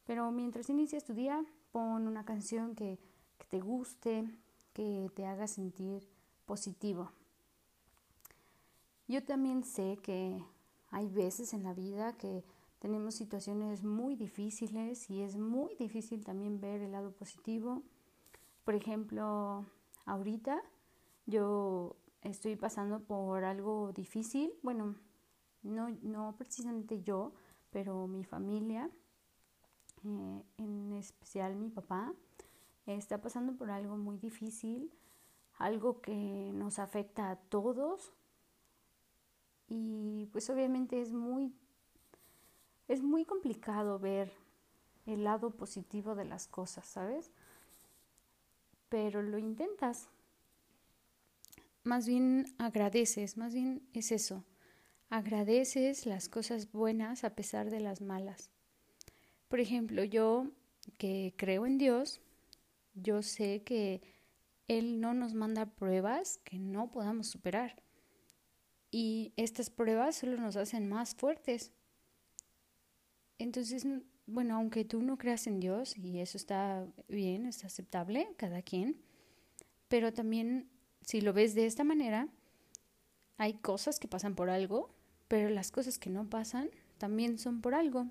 pero 0.05 0.31
mientras 0.33 0.69
inicias 0.69 1.03
tu 1.03 1.15
día, 1.15 1.43
pon 1.73 2.07
una 2.07 2.27
canción 2.27 2.75
que, 2.75 2.99
que 3.39 3.47
te 3.47 3.61
guste, 3.61 4.29
que 4.75 5.11
te 5.15 5.25
haga 5.25 5.47
sentir 5.47 6.07
positivo. 6.45 7.11
Yo 9.11 9.25
también 9.25 9.65
sé 9.65 9.99
que 10.05 10.41
hay 10.93 11.09
veces 11.09 11.53
en 11.53 11.65
la 11.65 11.75
vida 11.75 12.17
que 12.17 12.45
tenemos 12.79 13.17
situaciones 13.17 13.83
muy 13.83 14.15
difíciles 14.15 15.11
y 15.11 15.23
es 15.23 15.37
muy 15.37 15.75
difícil 15.75 16.25
también 16.25 16.61
ver 16.61 16.81
el 16.81 16.93
lado 16.93 17.11
positivo. 17.11 17.83
Por 18.63 18.77
ejemplo, 18.77 19.67
ahorita 20.05 20.63
yo 21.27 21.97
estoy 22.23 22.55
pasando 22.55 23.01
por 23.01 23.43
algo 23.43 23.93
difícil, 23.93 24.53
bueno, 24.63 24.95
no, 25.65 26.37
precisamente 26.39 27.03
yo, 27.03 27.33
pero 27.71 28.07
mi 28.07 28.23
familia, 28.23 28.89
eh, 30.05 30.45
en 30.57 30.93
especial 30.93 31.57
mi 31.57 31.69
papá, 31.69 32.15
está 32.87 33.21
pasando 33.21 33.57
por 33.57 33.73
algo 33.73 33.97
muy 33.97 34.19
difícil, 34.19 34.93
algo 35.59 36.01
que 36.01 36.53
nos 36.55 36.79
afecta 36.79 37.33
a 37.33 37.37
todos, 37.37 38.13
y 39.71 40.27
pues 40.33 40.51
obviamente 40.51 41.01
es 41.01 41.13
muy, 41.13 41.55
es 42.89 43.03
muy 43.03 43.25
complicado 43.25 44.01
ver 44.01 44.33
el 45.07 45.23
lado 45.23 45.53
positivo 45.53 46.17
de 46.17 46.25
las 46.25 46.49
cosas, 46.49 46.87
¿sabes? 46.87 47.31
Pero 48.89 49.23
lo 49.23 49.39
intentas. 49.39 50.09
Más 51.85 52.07
bien 52.07 52.47
agradeces, 52.59 53.37
más 53.37 53.55
bien 53.55 53.89
es 53.93 54.11
eso. 54.11 54.45
Agradeces 55.09 56.05
las 56.05 56.29
cosas 56.29 56.71
buenas 56.73 57.23
a 57.23 57.37
pesar 57.37 57.71
de 57.71 57.81
las 57.81 58.01
malas. 58.01 58.51
Por 59.49 59.61
ejemplo, 59.61 60.03
yo 60.03 60.51
que 60.99 61.33
creo 61.37 61.65
en 61.65 61.79
Dios, 61.79 62.21
yo 62.95 63.23
sé 63.23 63.63
que 63.63 64.03
Él 64.67 65.01
no 65.01 65.15
nos 65.15 65.35
manda 65.35 65.67
pruebas 65.67 66.39
que 66.39 66.59
no 66.59 66.91
podamos 66.91 67.29
superar. 67.29 67.81
Y 68.91 69.33
estas 69.37 69.71
pruebas 69.71 70.17
solo 70.17 70.37
nos 70.37 70.57
hacen 70.57 70.89
más 70.89 71.15
fuertes. 71.15 71.73
Entonces, 73.39 73.87
bueno, 74.27 74.57
aunque 74.57 74.85
tú 74.85 75.03
no 75.03 75.17
creas 75.17 75.47
en 75.47 75.61
Dios, 75.61 75.97
y 75.97 76.21
eso 76.21 76.37
está 76.37 76.87
bien, 77.09 77.47
es 77.47 77.65
aceptable, 77.65 78.29
cada 78.37 78.63
quien, 78.63 79.01
pero 79.89 80.13
también 80.13 80.69
si 81.03 81.21
lo 81.21 81.33
ves 81.33 81.55
de 81.55 81.67
esta 81.67 81.85
manera, 81.85 82.29
hay 83.37 83.55
cosas 83.55 83.99
que 83.99 84.09
pasan 84.09 84.35
por 84.35 84.51
algo, 84.51 84.95
pero 85.29 85.49
las 85.49 85.71
cosas 85.71 85.99
que 85.99 86.11
no 86.11 86.29
pasan 86.29 86.71
también 86.99 87.39
son 87.39 87.61
por 87.61 87.75
algo. 87.75 88.07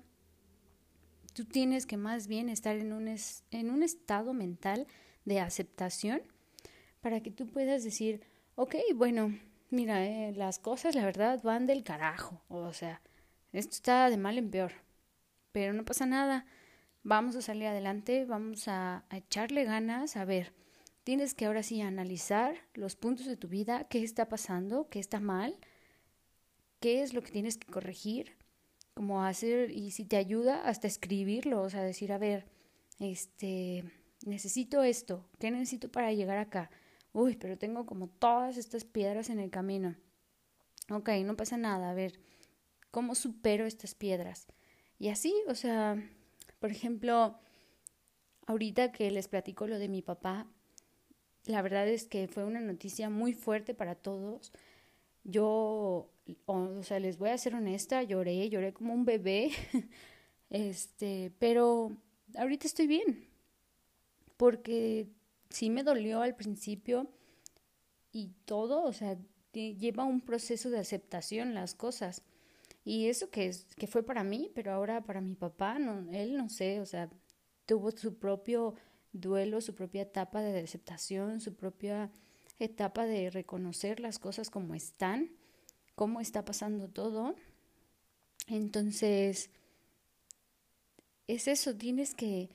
Tú 1.32 1.44
tienes 1.44 1.86
que 1.86 1.96
más 1.96 2.26
bien 2.26 2.48
estar 2.48 2.76
en 2.76 2.92
un, 2.92 3.08
en 3.50 3.70
un 3.70 3.82
estado 3.82 4.34
mental 4.34 4.86
de 5.24 5.40
aceptación 5.40 6.22
para 7.00 7.22
que 7.22 7.30
tú 7.30 7.46
puedas 7.46 7.84
decir, 7.84 8.20
ok, 8.56 8.74
bueno, 8.94 9.38
mira, 9.70 10.04
eh, 10.06 10.32
las 10.36 10.58
cosas 10.58 10.94
la 10.94 11.04
verdad 11.04 11.40
van 11.42 11.66
del 11.66 11.84
carajo, 11.84 12.42
o 12.48 12.72
sea, 12.72 13.00
esto 13.52 13.72
está 13.72 14.10
de 14.10 14.16
mal 14.16 14.38
en 14.38 14.50
peor 14.50 14.72
pero 15.52 15.72
no 15.72 15.84
pasa 15.84 16.06
nada. 16.06 16.46
Vamos 17.02 17.36
a 17.36 17.42
salir 17.42 17.66
adelante, 17.66 18.24
vamos 18.24 18.68
a, 18.68 19.04
echarle 19.10 19.64
ganas, 19.64 20.16
a 20.16 20.24
ver, 20.24 20.52
tienes 21.02 21.34
que 21.34 21.46
ahora 21.46 21.62
sí 21.62 21.80
analizar 21.80 22.56
los 22.74 22.94
puntos 22.94 23.26
de 23.26 23.36
tu 23.36 23.48
vida, 23.48 23.86
qué 23.88 24.02
está 24.02 24.28
pasando, 24.28 24.88
qué 24.90 24.98
está 24.98 25.18
mal, 25.18 25.56
qué 26.78 27.02
es 27.02 27.14
lo 27.14 27.22
que 27.22 27.32
tienes 27.32 27.56
que 27.56 27.72
corregir, 27.72 28.36
cómo 28.94 29.24
hacer, 29.24 29.70
y 29.70 29.92
si 29.92 30.04
te 30.04 30.16
ayuda, 30.16 30.62
hasta 30.62 30.86
escribirlo, 30.86 31.62
o 31.62 31.70
sea, 31.70 31.82
decir, 31.82 32.12
a 32.12 32.18
ver, 32.18 32.46
este, 32.98 33.84
necesito 34.26 34.82
esto, 34.82 35.26
¿qué 35.38 35.50
necesito 35.50 35.90
para 35.90 36.12
llegar 36.12 36.36
acá? 36.36 36.70
Uy, 37.12 37.36
pero 37.36 37.58
tengo 37.58 37.86
como 37.86 38.08
todas 38.08 38.56
estas 38.56 38.84
piedras 38.84 39.30
en 39.30 39.40
el 39.40 39.50
camino. 39.50 39.96
Ok, 40.90 41.08
no 41.24 41.36
pasa 41.36 41.56
nada, 41.56 41.90
a 41.90 41.94
ver, 41.94 42.20
¿cómo 42.90 43.14
supero 43.14 43.66
estas 43.66 43.94
piedras? 43.94 44.46
Y 44.98 45.08
así, 45.08 45.34
o 45.48 45.54
sea, 45.54 45.96
por 46.58 46.70
ejemplo, 46.70 47.38
ahorita 48.46 48.92
que 48.92 49.10
les 49.10 49.28
platico 49.28 49.66
lo 49.66 49.78
de 49.78 49.88
mi 49.88 50.02
papá, 50.02 50.46
la 51.46 51.62
verdad 51.62 51.88
es 51.88 52.06
que 52.06 52.28
fue 52.28 52.44
una 52.44 52.60
noticia 52.60 53.08
muy 53.08 53.32
fuerte 53.32 53.74
para 53.74 53.94
todos. 53.94 54.52
Yo, 55.24 56.10
o, 56.46 56.82
sea, 56.82 57.00
les 57.00 57.18
voy 57.18 57.30
a 57.30 57.38
ser 57.38 57.54
honesta, 57.54 58.02
lloré, 58.02 58.48
lloré 58.48 58.72
como 58.72 58.92
un 58.94 59.04
bebé, 59.04 59.50
este, 60.50 61.32
pero 61.38 61.92
ahorita 62.36 62.66
estoy 62.66 62.86
bien, 62.86 63.28
porque 64.36 65.08
sí 65.50 65.68
me 65.70 65.82
dolió 65.82 66.22
al 66.22 66.36
principio 66.36 67.08
y 68.12 68.32
todo, 68.44 68.82
o 68.82 68.92
sea, 68.92 69.18
lleva 69.52 70.04
un 70.04 70.20
proceso 70.20 70.70
de 70.70 70.78
aceptación 70.78 71.54
las 71.54 71.74
cosas. 71.74 72.22
Y 72.84 73.08
eso 73.08 73.30
que, 73.30 73.46
es, 73.46 73.66
que 73.76 73.86
fue 73.86 74.02
para 74.02 74.24
mí, 74.24 74.50
pero 74.54 74.72
ahora 74.72 75.02
para 75.02 75.20
mi 75.20 75.34
papá, 75.34 75.78
no, 75.78 76.10
él 76.12 76.36
no 76.36 76.48
sé, 76.48 76.80
o 76.80 76.86
sea, 76.86 77.10
tuvo 77.66 77.90
su 77.90 78.18
propio 78.18 78.74
duelo, 79.12 79.60
su 79.60 79.74
propia 79.74 80.02
etapa 80.02 80.40
de 80.40 80.60
aceptación, 80.60 81.40
su 81.40 81.54
propia 81.54 82.10
etapa 82.58 83.06
de 83.06 83.30
reconocer 83.30 84.00
las 84.00 84.18
cosas 84.18 84.50
como 84.50 84.74
están, 84.74 85.30
cómo 85.94 86.20
está 86.20 86.44
pasando 86.44 86.88
todo. 86.88 87.34
Entonces, 88.48 89.50
es 91.26 91.48
eso, 91.48 91.76
tienes 91.76 92.14
que, 92.14 92.50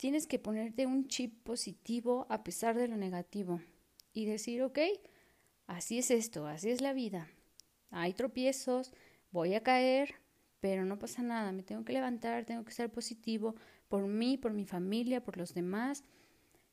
tienes 0.00 0.26
que 0.26 0.38
ponerte 0.38 0.86
un 0.86 1.08
chip 1.08 1.42
positivo 1.42 2.26
a 2.30 2.42
pesar 2.42 2.74
de 2.74 2.88
lo 2.88 2.96
negativo 2.96 3.60
y 4.14 4.24
decir, 4.24 4.62
ok, 4.62 4.78
así 5.66 5.98
es 5.98 6.10
esto, 6.10 6.46
así 6.46 6.70
es 6.70 6.80
la 6.80 6.94
vida. 6.94 7.28
Hay 7.90 8.14
tropiezos, 8.14 8.94
voy 9.30 9.52
a 9.52 9.62
caer, 9.62 10.14
pero 10.60 10.86
no 10.86 10.98
pasa 10.98 11.22
nada, 11.22 11.52
me 11.52 11.62
tengo 11.62 11.84
que 11.84 11.92
levantar, 11.92 12.46
tengo 12.46 12.64
que 12.64 12.72
ser 12.72 12.90
positivo 12.90 13.56
por 13.88 14.06
mí, 14.06 14.38
por 14.38 14.54
mi 14.54 14.64
familia, 14.64 15.22
por 15.22 15.36
los 15.36 15.52
demás, 15.52 16.02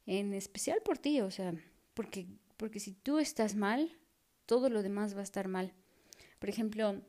en 0.05 0.33
especial 0.33 0.81
por 0.81 0.97
ti, 0.97 1.19
o 1.19 1.29
sea, 1.29 1.53
porque, 1.95 2.27
porque 2.55 2.79
si 2.79 2.93
tú 2.93 3.19
estás 3.19 3.55
mal, 3.55 3.91
todo 4.45 4.69
lo 4.69 4.81
demás 4.83 5.15
va 5.17 5.19
a 5.19 5.23
estar 5.23 5.49
mal. 5.49 5.73
Por 6.39 6.47
ejemplo, 6.47 7.01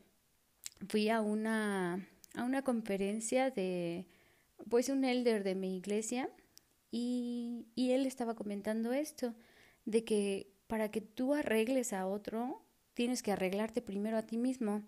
fui 0.88 1.10
a 1.10 1.20
una, 1.20 2.08
a 2.34 2.42
una 2.42 2.62
conferencia 2.62 3.52
de, 3.52 4.08
pues 4.68 4.88
un 4.88 5.04
elder 5.04 5.44
de 5.44 5.54
mi 5.54 5.76
iglesia, 5.76 6.30
y, 6.90 7.66
y 7.74 7.92
él 7.92 8.06
estaba 8.06 8.34
comentando 8.34 8.92
esto, 8.92 9.34
de 9.84 10.04
que 10.04 10.50
para 10.66 10.90
que 10.90 11.00
tú 11.00 11.34
arregles 11.34 11.92
a 11.92 12.06
otro, 12.06 12.62
tienes 12.94 13.22
que 13.22 13.32
arreglarte 13.32 13.80
primero 13.80 14.16
a 14.16 14.22
ti 14.22 14.36
mismo. 14.36 14.82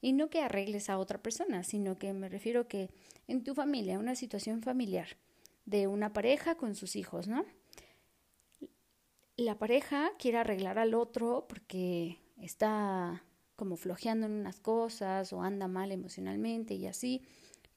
Y 0.00 0.12
no 0.12 0.30
que 0.30 0.40
arregles 0.40 0.90
a 0.90 0.98
otra 0.98 1.22
persona, 1.22 1.64
sino 1.64 1.96
que 1.96 2.12
me 2.12 2.28
refiero 2.28 2.68
que 2.68 2.90
en 3.28 3.42
tu 3.42 3.54
familia, 3.54 3.98
una 3.98 4.14
situación 4.14 4.62
familiar 4.62 5.16
de 5.64 5.86
una 5.86 6.12
pareja 6.12 6.56
con 6.56 6.74
sus 6.74 6.96
hijos, 6.96 7.28
¿no? 7.28 7.44
La 9.36 9.58
pareja 9.58 10.10
quiere 10.18 10.38
arreglar 10.38 10.78
al 10.78 10.94
otro 10.94 11.46
porque 11.48 12.18
está 12.40 13.22
como 13.56 13.76
flojeando 13.76 14.26
en 14.26 14.32
unas 14.32 14.60
cosas 14.60 15.32
o 15.32 15.42
anda 15.42 15.66
mal 15.66 15.92
emocionalmente 15.92 16.74
y 16.74 16.86
así, 16.86 17.22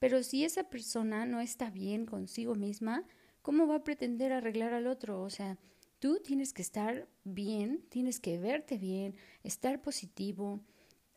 pero 0.00 0.24
si 0.24 0.44
esa 0.44 0.64
persona 0.64 1.26
no 1.26 1.40
está 1.40 1.70
bien 1.70 2.06
consigo 2.06 2.56
misma, 2.56 3.04
¿cómo 3.42 3.68
va 3.68 3.76
a 3.76 3.84
pretender 3.84 4.32
arreglar 4.32 4.72
al 4.72 4.88
otro? 4.88 5.22
O 5.22 5.30
sea, 5.30 5.58
tú 6.00 6.20
tienes 6.24 6.52
que 6.52 6.62
estar 6.62 7.06
bien, 7.22 7.84
tienes 7.90 8.18
que 8.18 8.38
verte 8.38 8.78
bien, 8.78 9.14
estar 9.44 9.80
positivo, 9.80 10.60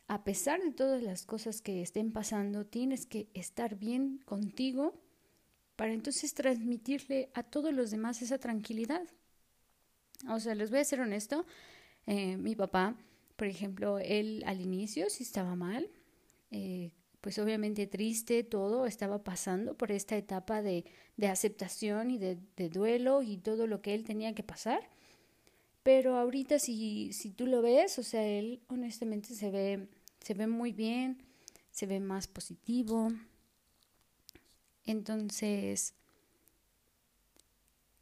a 0.06 0.22
pesar 0.22 0.62
de 0.62 0.70
todas 0.70 1.02
las 1.02 1.24
cosas 1.24 1.62
que 1.62 1.80
estén 1.80 2.12
pasando, 2.12 2.66
tienes 2.66 3.06
que 3.06 3.30
estar 3.32 3.76
bien 3.76 4.18
contigo 4.26 5.00
para 5.76 5.94
entonces 5.94 6.34
transmitirle 6.34 7.30
a 7.34 7.42
todos 7.42 7.72
los 7.72 7.90
demás 7.90 8.20
esa 8.20 8.38
tranquilidad. 8.38 9.02
O 10.28 10.38
sea, 10.40 10.54
les 10.54 10.70
voy 10.70 10.80
a 10.80 10.84
ser 10.84 11.00
honesto, 11.00 11.46
eh, 12.06 12.36
mi 12.36 12.54
papá, 12.54 12.96
por 13.36 13.48
ejemplo, 13.48 13.98
él 13.98 14.42
al 14.46 14.60
inicio 14.60 15.08
sí 15.08 15.22
estaba 15.22 15.56
mal, 15.56 15.90
eh, 16.50 16.92
pues 17.24 17.38
obviamente 17.38 17.86
triste, 17.86 18.44
todo 18.44 18.84
estaba 18.84 19.24
pasando 19.24 19.78
por 19.78 19.90
esta 19.90 20.14
etapa 20.14 20.60
de, 20.60 20.84
de 21.16 21.28
aceptación 21.28 22.10
y 22.10 22.18
de, 22.18 22.36
de, 22.54 22.68
duelo 22.68 23.22
y 23.22 23.38
todo 23.38 23.66
lo 23.66 23.80
que 23.80 23.94
él 23.94 24.04
tenía 24.04 24.34
que 24.34 24.42
pasar. 24.42 24.90
Pero 25.82 26.18
ahorita 26.18 26.58
si, 26.58 27.14
si 27.14 27.30
tú 27.30 27.46
lo 27.46 27.62
ves, 27.62 27.98
o 27.98 28.02
sea, 28.02 28.22
él 28.26 28.60
honestamente 28.68 29.34
se 29.34 29.50
ve, 29.50 29.88
se 30.20 30.34
ve 30.34 30.46
muy 30.46 30.72
bien, 30.72 31.16
se 31.70 31.86
ve 31.86 31.98
más 31.98 32.28
positivo. 32.28 33.10
Entonces, 34.84 35.94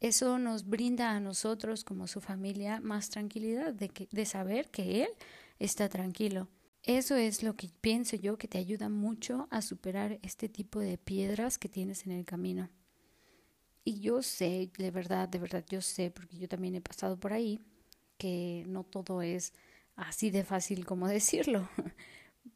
eso 0.01 0.37
nos 0.37 0.67
brinda 0.67 1.11
a 1.11 1.21
nosotros 1.21 1.85
como 1.85 2.07
su 2.07 2.19
familia 2.19 2.81
más 2.81 3.09
tranquilidad 3.09 3.73
de, 3.73 3.87
que, 3.87 4.09
de 4.11 4.25
saber 4.25 4.69
que 4.69 5.03
él 5.03 5.09
está 5.59 5.87
tranquilo. 5.87 6.49
Eso 6.83 7.15
es 7.15 7.43
lo 7.43 7.55
que 7.55 7.69
pienso 7.79 8.17
yo 8.17 8.37
que 8.37 8.49
te 8.49 8.57
ayuda 8.57 8.89
mucho 8.89 9.47
a 9.51 9.61
superar 9.61 10.19
este 10.21 10.49
tipo 10.49 10.81
de 10.81 10.97
piedras 10.97 11.57
que 11.57 11.69
tienes 11.69 12.05
en 12.05 12.11
el 12.11 12.25
camino. 12.25 12.69
Y 13.85 14.01
yo 14.01 14.21
sé, 14.21 14.69
de 14.77 14.91
verdad, 14.91 15.29
de 15.29 15.39
verdad, 15.39 15.63
yo 15.69 15.81
sé, 15.81 16.11
porque 16.11 16.37
yo 16.37 16.49
también 16.49 16.75
he 16.75 16.81
pasado 16.81 17.17
por 17.17 17.31
ahí, 17.31 17.61
que 18.17 18.65
no 18.67 18.83
todo 18.83 19.21
es 19.21 19.53
así 19.95 20.29
de 20.29 20.43
fácil 20.43 20.85
como 20.85 21.07
decirlo, 21.19 21.69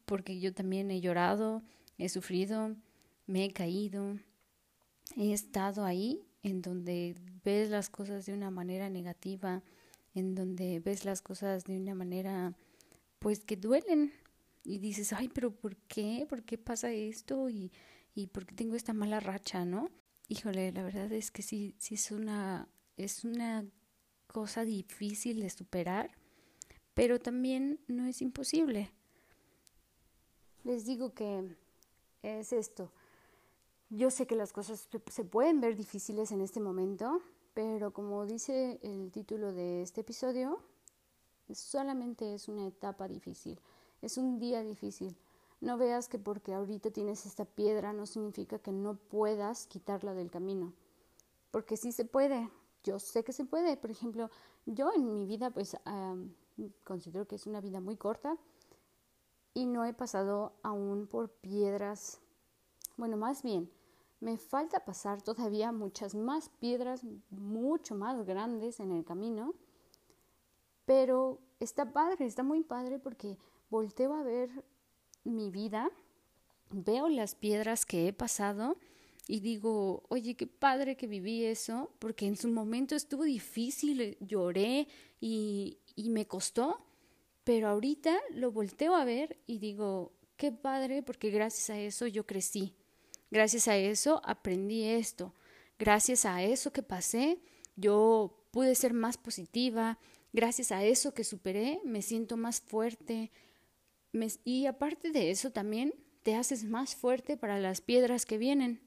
porque 0.04 0.38
yo 0.40 0.52
también 0.52 0.90
he 0.90 1.00
llorado, 1.00 1.62
he 1.96 2.10
sufrido, 2.10 2.76
me 3.26 3.46
he 3.46 3.52
caído, 3.54 4.18
he 5.16 5.32
estado 5.32 5.86
ahí 5.86 6.22
en 6.42 6.60
donde 6.60 7.14
ves 7.44 7.70
las 7.70 7.88
cosas 7.88 8.26
de 8.26 8.34
una 8.34 8.50
manera 8.50 8.90
negativa, 8.90 9.62
en 10.14 10.34
donde 10.34 10.80
ves 10.80 11.06
las 11.06 11.22
cosas 11.22 11.64
de 11.64 11.78
una 11.78 11.94
manera 11.94 12.54
pues 13.18 13.40
que 13.40 13.56
duelen 13.56 14.12
y 14.68 14.78
dices, 14.78 15.14
ay, 15.14 15.30
pero 15.30 15.50
¿por 15.50 15.76
qué? 15.76 16.26
¿Por 16.28 16.42
qué 16.42 16.58
pasa 16.58 16.92
esto? 16.92 17.48
Y, 17.48 17.72
y 18.14 18.26
¿por 18.26 18.44
qué 18.44 18.54
tengo 18.54 18.76
esta 18.76 18.92
mala 18.92 19.18
racha, 19.18 19.64
no? 19.64 19.88
Híjole, 20.28 20.72
la 20.72 20.82
verdad 20.82 21.10
es 21.10 21.30
que 21.30 21.40
sí, 21.40 21.74
sí 21.78 21.94
es 21.94 22.10
una, 22.10 22.68
es 22.98 23.24
una 23.24 23.64
cosa 24.26 24.66
difícil 24.66 25.40
de 25.40 25.48
superar, 25.48 26.10
pero 26.92 27.18
también 27.18 27.80
no 27.88 28.04
es 28.04 28.20
imposible. 28.20 28.92
Les 30.64 30.84
digo 30.84 31.14
que 31.14 31.56
es 32.22 32.52
esto. 32.52 32.92
Yo 33.88 34.10
sé 34.10 34.26
que 34.26 34.36
las 34.36 34.52
cosas 34.52 34.86
se 35.10 35.24
pueden 35.24 35.62
ver 35.62 35.76
difíciles 35.76 36.30
en 36.30 36.42
este 36.42 36.60
momento, 36.60 37.22
pero 37.54 37.94
como 37.94 38.26
dice 38.26 38.78
el 38.82 39.10
título 39.12 39.54
de 39.54 39.80
este 39.80 40.02
episodio, 40.02 40.62
solamente 41.54 42.34
es 42.34 42.48
una 42.48 42.66
etapa 42.66 43.08
difícil, 43.08 43.58
es 44.02 44.18
un 44.18 44.38
día 44.38 44.62
difícil. 44.62 45.16
No 45.60 45.76
veas 45.76 46.08
que 46.08 46.18
porque 46.18 46.54
ahorita 46.54 46.90
tienes 46.90 47.26
esta 47.26 47.44
piedra 47.44 47.92
no 47.92 48.06
significa 48.06 48.58
que 48.58 48.72
no 48.72 48.94
puedas 48.94 49.66
quitarla 49.66 50.14
del 50.14 50.30
camino, 50.30 50.72
porque 51.50 51.76
sí 51.76 51.90
se 51.90 52.04
puede, 52.04 52.48
yo 52.84 52.98
sé 52.98 53.24
que 53.24 53.32
se 53.32 53.44
puede. 53.44 53.76
Por 53.76 53.90
ejemplo, 53.90 54.30
yo 54.66 54.92
en 54.94 55.12
mi 55.12 55.26
vida 55.26 55.50
pues 55.50 55.76
considero 56.84 57.26
que 57.26 57.34
es 57.36 57.46
una 57.46 57.60
vida 57.60 57.80
muy 57.80 57.96
corta 57.96 58.36
y 59.54 59.66
no 59.66 59.84
he 59.84 59.92
pasado 59.92 60.52
aún 60.62 61.08
por 61.08 61.30
piedras, 61.30 62.20
bueno, 62.96 63.16
más 63.16 63.42
bien, 63.42 63.70
me 64.20 64.36
falta 64.36 64.84
pasar 64.84 65.22
todavía 65.22 65.72
muchas 65.72 66.14
más 66.14 66.48
piedras 66.48 67.02
mucho 67.30 67.94
más 67.94 68.24
grandes 68.24 68.80
en 68.80 68.92
el 68.92 69.04
camino, 69.04 69.54
pero 70.84 71.38
está 71.60 71.92
padre, 71.92 72.26
está 72.26 72.42
muy 72.42 72.62
padre 72.62 72.98
porque 72.98 73.36
volteo 73.70 74.14
a 74.14 74.22
ver 74.22 74.50
mi 75.24 75.50
vida, 75.50 75.90
veo 76.70 77.08
las 77.08 77.34
piedras 77.34 77.86
que 77.86 78.08
he 78.08 78.12
pasado 78.12 78.76
y 79.26 79.40
digo, 79.40 80.04
oye, 80.08 80.36
qué 80.36 80.46
padre 80.46 80.96
que 80.96 81.06
viví 81.06 81.44
eso, 81.44 81.90
porque 81.98 82.26
en 82.26 82.36
su 82.36 82.48
momento 82.48 82.94
estuvo 82.94 83.24
difícil, 83.24 84.16
lloré 84.20 84.88
y, 85.20 85.78
y 85.94 86.08
me 86.10 86.26
costó, 86.26 86.82
pero 87.44 87.68
ahorita 87.68 88.18
lo 88.30 88.52
volteo 88.52 88.94
a 88.94 89.04
ver 89.04 89.38
y 89.46 89.58
digo, 89.58 90.12
qué 90.38 90.50
padre, 90.50 91.02
porque 91.02 91.30
gracias 91.30 91.68
a 91.70 91.78
eso 91.78 92.06
yo 92.06 92.26
crecí, 92.26 92.74
gracias 93.30 93.68
a 93.68 93.76
eso 93.76 94.22
aprendí 94.24 94.84
esto, 94.84 95.34
gracias 95.78 96.24
a 96.24 96.42
eso 96.42 96.72
que 96.72 96.82
pasé, 96.82 97.38
yo 97.76 98.34
pude 98.50 98.74
ser 98.74 98.94
más 98.94 99.18
positiva, 99.18 99.98
gracias 100.32 100.72
a 100.72 100.84
eso 100.84 101.12
que 101.12 101.24
superé, 101.24 101.80
me 101.84 102.00
siento 102.00 102.36
más 102.36 102.60
fuerte, 102.60 103.30
y 104.44 104.66
aparte 104.66 105.10
de 105.10 105.30
eso 105.30 105.50
también 105.50 105.94
te 106.22 106.34
haces 106.34 106.64
más 106.64 106.94
fuerte 106.94 107.36
para 107.36 107.58
las 107.58 107.80
piedras 107.80 108.26
que 108.26 108.38
vienen. 108.38 108.80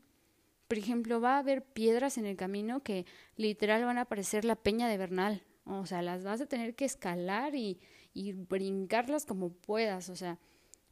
Por 0.68 0.78
ejemplo, 0.78 1.20
va 1.20 1.36
a 1.36 1.40
haber 1.40 1.64
piedras 1.64 2.18
en 2.18 2.26
el 2.26 2.38
camino 2.38 2.82
que 2.82 3.06
literal 3.36 3.84
van 3.84 3.98
a 3.98 4.06
parecer 4.06 4.46
la 4.46 4.56
peña 4.56 4.88
de 4.88 4.98
Bernal. 4.98 5.44
O 5.66 5.86
sea, 5.86 6.02
las 6.02 6.24
vas 6.24 6.42
a 6.42 6.46
tener 6.46 6.76
que 6.76 6.86
escalar 6.86 7.56
y, 7.56 7.80
y 8.14 8.34
brincarlas 8.34 9.26
como 9.26 9.50
puedas. 9.50 10.10
O 10.10 10.16
sea, 10.16 10.40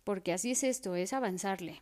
porque 0.03 0.33
así 0.33 0.51
es 0.51 0.63
esto, 0.63 0.95
es 0.95 1.13
avanzarle. 1.13 1.81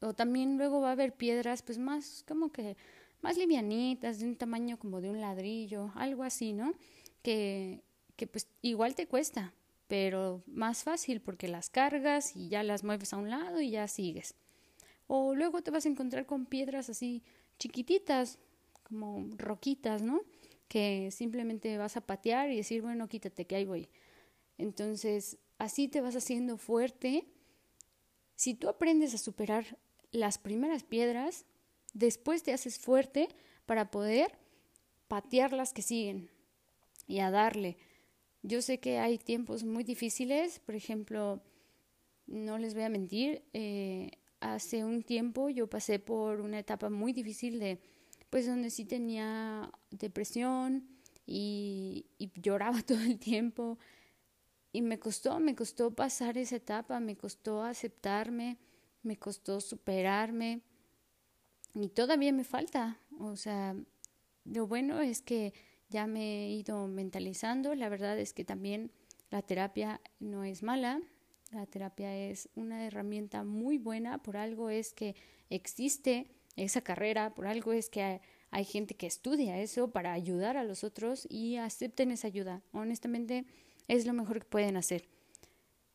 O 0.00 0.14
también 0.14 0.58
luego 0.58 0.80
va 0.80 0.88
a 0.88 0.92
haber 0.92 1.14
piedras 1.14 1.62
pues 1.62 1.78
más 1.78 2.24
como 2.26 2.50
que 2.50 2.76
más 3.20 3.38
livianitas, 3.38 4.18
de 4.18 4.26
un 4.26 4.36
tamaño 4.36 4.78
como 4.78 5.00
de 5.00 5.10
un 5.10 5.20
ladrillo, 5.20 5.92
algo 5.94 6.24
así, 6.24 6.52
¿no? 6.52 6.74
Que, 7.22 7.84
que 8.16 8.26
pues 8.26 8.48
igual 8.62 8.96
te 8.96 9.06
cuesta, 9.06 9.54
pero 9.92 10.42
más 10.46 10.84
fácil 10.84 11.20
porque 11.20 11.48
las 11.48 11.68
cargas 11.68 12.34
y 12.34 12.48
ya 12.48 12.62
las 12.62 12.82
mueves 12.82 13.12
a 13.12 13.18
un 13.18 13.28
lado 13.28 13.60
y 13.60 13.72
ya 13.72 13.86
sigues. 13.88 14.34
O 15.06 15.34
luego 15.34 15.60
te 15.60 15.70
vas 15.70 15.84
a 15.84 15.90
encontrar 15.90 16.24
con 16.24 16.46
piedras 16.46 16.88
así 16.88 17.22
chiquititas, 17.58 18.38
como 18.84 19.28
roquitas, 19.36 20.00
¿no? 20.00 20.22
Que 20.66 21.10
simplemente 21.10 21.76
vas 21.76 21.98
a 21.98 22.00
patear 22.00 22.50
y 22.50 22.56
decir, 22.56 22.80
bueno, 22.80 23.06
quítate 23.06 23.46
que 23.46 23.54
ahí 23.54 23.66
voy. 23.66 23.90
Entonces, 24.56 25.36
así 25.58 25.88
te 25.88 26.00
vas 26.00 26.16
haciendo 26.16 26.56
fuerte. 26.56 27.26
Si 28.34 28.54
tú 28.54 28.70
aprendes 28.70 29.12
a 29.12 29.18
superar 29.18 29.76
las 30.10 30.38
primeras 30.38 30.84
piedras, 30.84 31.44
después 31.92 32.42
te 32.42 32.54
haces 32.54 32.78
fuerte 32.78 33.28
para 33.66 33.90
poder 33.90 34.38
patear 35.06 35.52
las 35.52 35.74
que 35.74 35.82
siguen 35.82 36.30
y 37.06 37.18
a 37.18 37.30
darle. 37.30 37.76
Yo 38.42 38.60
sé 38.60 38.80
que 38.80 38.98
hay 38.98 39.18
tiempos 39.18 39.64
muy 39.64 39.84
difíciles, 39.84 40.58
por 40.58 40.74
ejemplo, 40.74 41.40
no 42.26 42.58
les 42.58 42.74
voy 42.74 42.82
a 42.82 42.88
mentir, 42.88 43.42
eh, 43.52 44.10
hace 44.40 44.84
un 44.84 45.02
tiempo 45.02 45.48
yo 45.48 45.68
pasé 45.68 45.98
por 45.98 46.40
una 46.40 46.58
etapa 46.58 46.90
muy 46.90 47.12
difícil 47.12 47.60
de, 47.60 47.80
pues 48.30 48.46
donde 48.46 48.70
sí 48.70 48.84
tenía 48.84 49.70
depresión 49.90 50.88
y, 51.24 52.06
y 52.18 52.30
lloraba 52.40 52.82
todo 52.86 53.00
el 53.00 53.18
tiempo. 53.18 53.78
Y 54.72 54.82
me 54.82 54.98
costó, 54.98 55.38
me 55.38 55.54
costó 55.54 55.90
pasar 55.90 56.38
esa 56.38 56.56
etapa, 56.56 56.98
me 56.98 57.16
costó 57.16 57.62
aceptarme, 57.62 58.58
me 59.02 59.18
costó 59.18 59.60
superarme. 59.60 60.62
Y 61.74 61.88
todavía 61.88 62.32
me 62.32 62.44
falta. 62.44 62.98
O 63.18 63.36
sea, 63.36 63.76
lo 64.44 64.66
bueno 64.66 65.00
es 65.00 65.20
que 65.22 65.52
ya 65.92 66.06
me 66.06 66.46
he 66.46 66.50
ido 66.50 66.88
mentalizando. 66.88 67.74
La 67.74 67.88
verdad 67.88 68.18
es 68.18 68.32
que 68.32 68.44
también 68.44 68.90
la 69.30 69.42
terapia 69.42 70.00
no 70.18 70.42
es 70.42 70.62
mala. 70.62 71.00
La 71.52 71.66
terapia 71.66 72.16
es 72.16 72.48
una 72.56 72.86
herramienta 72.86 73.44
muy 73.44 73.76
buena, 73.76 74.22
por 74.22 74.38
algo 74.38 74.70
es 74.70 74.94
que 74.94 75.14
existe 75.50 76.26
esa 76.56 76.80
carrera, 76.80 77.34
por 77.34 77.46
algo 77.46 77.72
es 77.74 77.90
que 77.90 78.20
hay, 78.50 78.64
gente 78.64 78.94
que 78.94 79.06
estudia 79.06 79.60
eso 79.60 79.90
para 79.90 80.14
ayudar 80.14 80.56
a 80.56 80.64
los 80.64 80.82
otros 80.82 81.26
y 81.30 81.56
acepten 81.56 82.10
esa 82.10 82.26
ayuda. 82.26 82.62
Honestamente, 82.72 83.44
es 83.86 84.06
lo 84.06 84.14
mejor 84.14 84.40
que 84.40 84.46
pueden 84.46 84.78
hacer. 84.78 85.08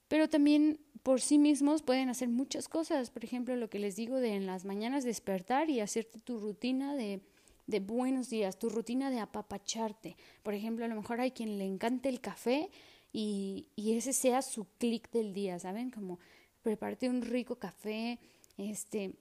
Pero 0.08 0.30
también 0.30 0.80
por 1.02 1.22
sí 1.22 1.40
mismos 1.40 1.82
pueden 1.82 2.10
hacer 2.10 2.30
muchas 2.30 2.70
cosas. 2.70 3.10
Por 3.10 3.24
ejemplo, 3.24 3.56
lo 3.56 3.70
que 3.70 3.80
les 3.80 3.96
digo 3.96 4.18
de 4.18 4.36
en 4.36 4.46
las 4.46 4.64
mañanas 4.64 5.04
despertar 5.04 5.70
y 5.72 5.80
hacerte 5.80 6.20
tu 6.20 6.40
rutina 6.40 6.96
de, 6.96 7.22
de 7.68 7.82
buenos 7.82 8.30
días, 8.30 8.58
tu 8.58 8.70
rutina 8.70 9.12
de 9.12 9.20
apapacharte. 9.20 10.16
Por 10.42 10.54
ejemplo, 10.54 10.86
a 10.86 10.88
lo 10.88 10.96
mejor 10.96 11.20
hay 11.20 11.32
quien 11.32 11.58
le 11.58 11.66
encanta 11.66 12.08
el 12.08 12.22
café 12.22 12.72
y, 13.12 13.68
ese 13.76 14.14
sea 14.14 14.42
su 14.42 14.66
clic 14.78 15.12
del 15.12 15.34
día, 15.34 15.60
¿saben? 15.60 15.92
Como 15.92 16.20
prepararte 16.64 17.10
un 17.10 17.22
rico 17.22 17.58
café, 17.58 18.20
este, 18.58 19.16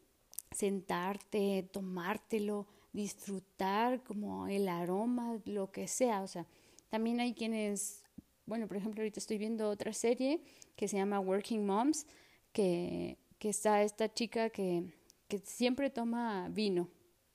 sentarte, 0.52 1.68
tomártelo, 1.72 2.66
disfrutar 2.92 4.02
como 4.04 4.46
el 4.46 4.68
aroma, 4.68 5.38
lo 5.44 5.70
que 5.70 5.88
sea, 5.88 6.22
o 6.22 6.28
sea, 6.28 6.46
también 6.88 7.20
hay 7.20 7.34
quienes, 7.34 8.02
bueno, 8.46 8.68
por 8.68 8.76
ejemplo, 8.76 9.02
ahorita 9.02 9.20
estoy 9.20 9.38
viendo 9.38 9.68
otra 9.68 9.92
serie 9.92 10.40
que 10.76 10.88
se 10.88 10.96
llama 10.96 11.20
Working 11.20 11.66
Moms, 11.66 12.06
que, 12.52 13.18
que 13.38 13.48
está 13.48 13.82
esta 13.82 14.12
chica 14.12 14.50
que, 14.50 14.84
que 15.28 15.38
siempre 15.38 15.90
toma 15.90 16.48
vino, 16.48 16.88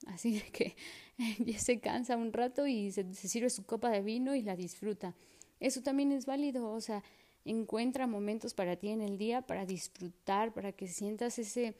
así 0.07 0.41
que 0.51 0.75
ya 1.39 1.59
se 1.59 1.79
cansa 1.79 2.17
un 2.17 2.33
rato 2.33 2.67
y 2.67 2.91
se, 2.91 3.13
sirve 3.13 3.49
su 3.49 3.65
copa 3.65 3.89
de 3.89 4.01
vino 4.01 4.35
y 4.35 4.41
la 4.41 4.55
disfruta. 4.55 5.15
Eso 5.59 5.81
también 5.81 6.11
es 6.11 6.25
válido, 6.25 6.71
o 6.71 6.81
sea, 6.81 7.03
encuentra 7.45 8.07
momentos 8.07 8.53
para 8.53 8.75
ti 8.75 8.89
en 8.89 9.01
el 9.01 9.17
día 9.17 9.41
para 9.41 9.65
disfrutar, 9.65 10.53
para 10.53 10.71
que 10.71 10.87
sientas 10.87 11.39
ese... 11.39 11.75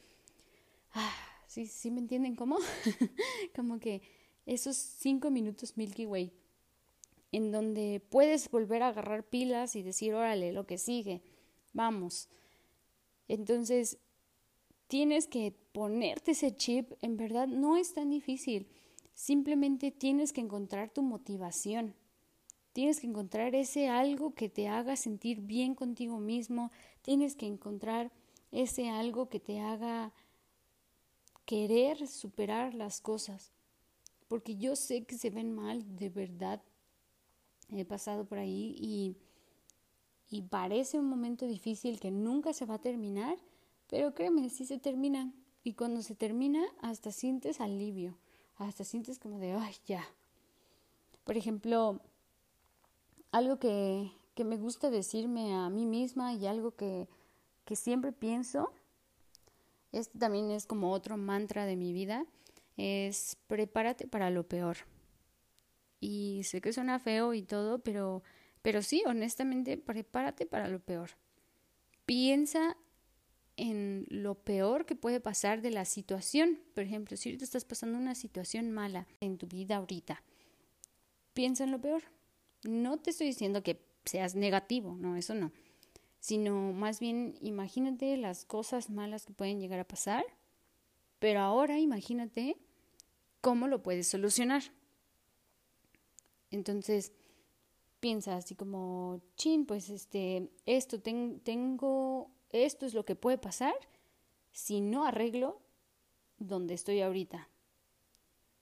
Ah, 0.93 1.15
¿sí, 1.47 1.65
¿Sí 1.65 1.89
me 1.89 1.99
entienden 1.99 2.35
cómo? 2.35 2.57
Como 3.55 3.79
que 3.79 4.01
esos 4.45 4.75
cinco 4.75 5.31
minutos 5.31 5.77
Milky 5.77 6.05
Way, 6.05 6.33
en 7.31 7.51
donde 7.51 8.01
puedes 8.09 8.49
volver 8.49 8.83
a 8.83 8.89
agarrar 8.89 9.23
pilas 9.23 9.75
y 9.75 9.83
decir, 9.83 10.13
órale, 10.13 10.51
lo 10.51 10.65
que 10.65 10.77
sigue, 10.77 11.21
vamos. 11.73 12.29
Entonces, 13.27 13.97
tienes 14.91 15.25
que 15.25 15.53
ponerte 15.71 16.31
ese 16.31 16.53
chip, 16.57 16.91
en 17.01 17.15
verdad 17.15 17.47
no 17.47 17.77
es 17.77 17.93
tan 17.93 18.09
difícil, 18.09 18.67
simplemente 19.13 19.89
tienes 19.89 20.33
que 20.33 20.41
encontrar 20.41 20.89
tu 20.89 21.01
motivación. 21.01 21.95
Tienes 22.73 22.99
que 22.99 23.07
encontrar 23.07 23.55
ese 23.55 23.87
algo 23.87 24.33
que 24.33 24.49
te 24.49 24.67
haga 24.67 24.97
sentir 24.97 25.39
bien 25.39 25.75
contigo 25.75 26.19
mismo. 26.19 26.71
Tienes 27.03 27.37
que 27.37 27.45
encontrar 27.45 28.11
ese 28.51 28.89
algo 28.89 29.29
que 29.29 29.39
te 29.39 29.61
haga 29.61 30.11
querer 31.45 32.05
superar 32.05 32.73
las 32.73 32.99
cosas. 32.99 33.53
Porque 34.27 34.57
yo 34.57 34.75
sé 34.75 35.05
que 35.05 35.17
se 35.17 35.29
ven 35.29 35.53
mal, 35.53 35.95
de 35.95 36.09
verdad. 36.09 36.61
He 37.69 37.85
pasado 37.85 38.25
por 38.25 38.39
ahí 38.39 38.75
y, 38.77 39.15
y 40.29 40.41
parece 40.41 40.99
un 40.99 41.05
momento 41.05 41.47
difícil 41.47 41.97
que 42.01 42.11
nunca 42.11 42.51
se 42.51 42.65
va 42.65 42.73
a 42.73 42.81
terminar, 42.81 43.37
pero 43.91 44.13
créeme, 44.15 44.49
sí 44.49 44.65
se 44.65 44.79
termina. 44.79 45.31
Y 45.63 45.73
cuando 45.73 46.01
se 46.01 46.15
termina, 46.15 46.63
hasta 46.81 47.11
sientes 47.11 47.59
alivio, 47.59 48.17
hasta 48.55 48.85
sientes 48.85 49.19
como 49.19 49.37
de, 49.37 49.51
ay, 49.51 49.75
ya. 49.85 50.07
Por 51.25 51.35
ejemplo, 51.35 51.99
algo 53.31 53.59
que, 53.59 54.11
que 54.33 54.45
me 54.45 54.57
gusta 54.57 54.89
decirme 54.89 55.53
a 55.53 55.69
mí 55.69 55.85
misma 55.85 56.33
y 56.33 56.47
algo 56.47 56.71
que, 56.71 57.09
que 57.65 57.75
siempre 57.75 58.13
pienso, 58.13 58.71
este 59.91 60.17
también 60.17 60.51
es 60.51 60.65
como 60.65 60.93
otro 60.93 61.17
mantra 61.17 61.65
de 61.65 61.75
mi 61.75 61.91
vida, 61.91 62.25
es 62.77 63.35
prepárate 63.47 64.07
para 64.07 64.29
lo 64.29 64.47
peor. 64.47 64.77
Y 65.99 66.43
sé 66.45 66.61
que 66.61 66.71
suena 66.71 66.97
feo 66.97 67.33
y 67.33 67.43
todo, 67.43 67.79
pero, 67.79 68.23
pero 68.61 68.81
sí, 68.81 69.03
honestamente, 69.05 69.77
prepárate 69.77 70.45
para 70.45 70.69
lo 70.69 70.79
peor. 70.79 71.11
Piensa 72.05 72.77
en 73.57 74.05
lo 74.09 74.35
peor 74.35 74.85
que 74.85 74.95
puede 74.95 75.19
pasar 75.19 75.61
de 75.61 75.71
la 75.71 75.85
situación. 75.85 76.59
Por 76.73 76.83
ejemplo, 76.83 77.17
si 77.17 77.29
ahorita 77.29 77.43
estás 77.43 77.65
pasando 77.65 77.97
una 77.97 78.15
situación 78.15 78.71
mala 78.71 79.07
en 79.19 79.37
tu 79.37 79.47
vida 79.47 79.77
ahorita, 79.77 80.23
piensa 81.33 81.63
en 81.63 81.71
lo 81.71 81.81
peor. 81.81 82.03
No 82.63 82.97
te 82.99 83.11
estoy 83.11 83.27
diciendo 83.27 83.63
que 83.63 83.83
seas 84.05 84.35
negativo, 84.35 84.95
no, 84.95 85.15
eso 85.15 85.33
no. 85.35 85.51
Sino 86.19 86.73
más 86.73 86.99
bien 86.99 87.35
imagínate 87.41 88.15
las 88.17 88.45
cosas 88.45 88.89
malas 88.89 89.25
que 89.25 89.33
pueden 89.33 89.59
llegar 89.59 89.79
a 89.79 89.87
pasar, 89.87 90.23
pero 91.19 91.39
ahora 91.39 91.79
imagínate 91.79 92.57
cómo 93.41 93.67
lo 93.67 93.81
puedes 93.81 94.07
solucionar. 94.07 94.63
Entonces, 96.51 97.13
piensa 97.99 98.35
así 98.35 98.55
como, 98.55 99.21
chin, 99.37 99.65
pues 99.65 99.89
este, 99.89 100.49
esto 100.65 100.99
tengo, 100.99 102.29
esto 102.53 102.85
es 102.85 102.93
lo 102.93 103.05
que 103.05 103.15
puede 103.15 103.37
pasar 103.37 103.73
si 104.51 104.81
no 104.81 105.05
arreglo 105.05 105.59
donde 106.37 106.73
estoy 106.73 107.01
ahorita. 107.01 107.49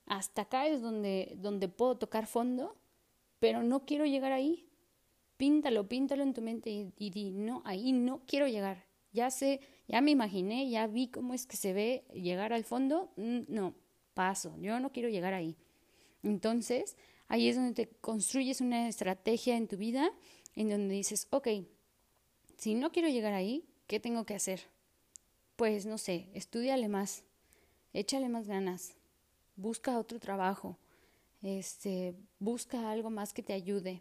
Hasta 0.06 0.42
acá 0.42 0.66
es 0.66 0.82
donde, 0.82 1.34
donde 1.36 1.68
puedo 1.68 1.96
tocar 1.96 2.26
fondo, 2.26 2.76
pero 3.38 3.62
no 3.62 3.86
quiero 3.86 4.06
llegar 4.06 4.32
ahí. 4.32 4.66
Píntalo, 5.36 5.88
píntalo 5.88 6.22
en 6.22 6.34
tu 6.34 6.42
mente 6.42 6.70
y, 6.70 6.92
y 6.98 7.10
di, 7.10 7.30
no, 7.30 7.62
ahí 7.64 7.92
no 7.92 8.22
quiero 8.26 8.46
llegar. 8.46 8.84
Ya 9.12 9.30
sé, 9.30 9.60
ya 9.88 10.00
me 10.00 10.10
imaginé, 10.10 10.68
ya 10.68 10.86
vi 10.86 11.08
cómo 11.08 11.34
es 11.34 11.46
que 11.46 11.56
se 11.56 11.72
ve 11.72 12.04
llegar 12.12 12.52
al 12.52 12.64
fondo. 12.64 13.10
Mm, 13.16 13.40
no, 13.48 13.74
paso, 14.14 14.56
yo 14.58 14.78
no 14.80 14.92
quiero 14.92 15.08
llegar 15.08 15.32
ahí. 15.32 15.56
Entonces, 16.22 16.96
Ahí 17.30 17.48
es 17.48 17.54
donde 17.54 17.74
te 17.74 17.88
construyes 18.00 18.60
una 18.60 18.88
estrategia 18.88 19.56
en 19.56 19.68
tu 19.68 19.76
vida 19.76 20.12
en 20.56 20.68
donde 20.68 20.96
dices, 20.96 21.28
ok, 21.30 21.46
si 22.56 22.74
no 22.74 22.90
quiero 22.90 23.08
llegar 23.08 23.34
ahí, 23.34 23.64
¿qué 23.90 23.98
tengo 23.98 24.24
que 24.24 24.36
hacer? 24.36 24.60
Pues 25.56 25.84
no 25.84 25.98
sé, 25.98 26.28
estudiale 26.32 26.86
más, 26.86 27.24
échale 27.92 28.28
más 28.28 28.46
ganas, 28.46 28.92
busca 29.56 29.98
otro 29.98 30.20
trabajo, 30.20 30.78
este, 31.42 32.14
busca 32.38 32.92
algo 32.92 33.10
más 33.10 33.32
que 33.32 33.42
te 33.42 33.52
ayude, 33.52 34.00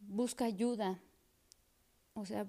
busca 0.00 0.46
ayuda. 0.46 0.98
O 2.14 2.24
sea, 2.24 2.46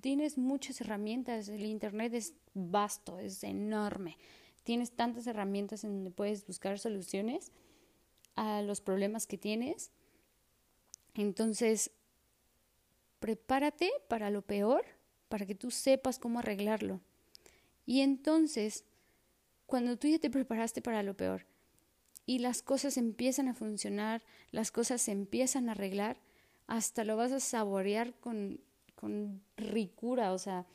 tienes 0.00 0.36
muchas 0.36 0.80
herramientas, 0.80 1.46
el 1.48 1.64
internet 1.64 2.12
es 2.14 2.34
vasto, 2.54 3.20
es 3.20 3.44
enorme. 3.44 4.18
Tienes 4.64 4.90
tantas 4.90 5.28
herramientas 5.28 5.84
en 5.84 5.92
donde 5.92 6.10
puedes 6.10 6.44
buscar 6.44 6.80
soluciones 6.80 7.52
a 8.34 8.62
los 8.62 8.80
problemas 8.80 9.28
que 9.28 9.38
tienes. 9.38 9.92
Entonces, 11.14 11.92
prepárate 13.20 13.92
para 14.08 14.30
lo 14.30 14.42
peor, 14.42 14.84
para 15.34 15.46
que 15.46 15.56
tú 15.56 15.72
sepas 15.72 16.20
cómo 16.20 16.38
arreglarlo. 16.38 17.00
Y 17.86 18.02
entonces, 18.02 18.84
cuando 19.66 19.96
tú 19.96 20.06
ya 20.06 20.20
te 20.20 20.30
preparaste 20.30 20.80
para 20.80 21.02
lo 21.02 21.16
peor 21.16 21.44
y 22.24 22.38
las 22.38 22.62
cosas 22.62 22.96
empiezan 22.96 23.48
a 23.48 23.54
funcionar, 23.54 24.22
las 24.52 24.70
cosas 24.70 25.02
se 25.02 25.10
empiezan 25.10 25.68
a 25.68 25.72
arreglar, 25.72 26.18
hasta 26.68 27.02
lo 27.02 27.16
vas 27.16 27.32
a 27.32 27.40
saborear 27.40 28.14
con, 28.20 28.60
con 28.94 29.42
ricura, 29.56 30.32
o 30.32 30.38
sea, 30.38 30.66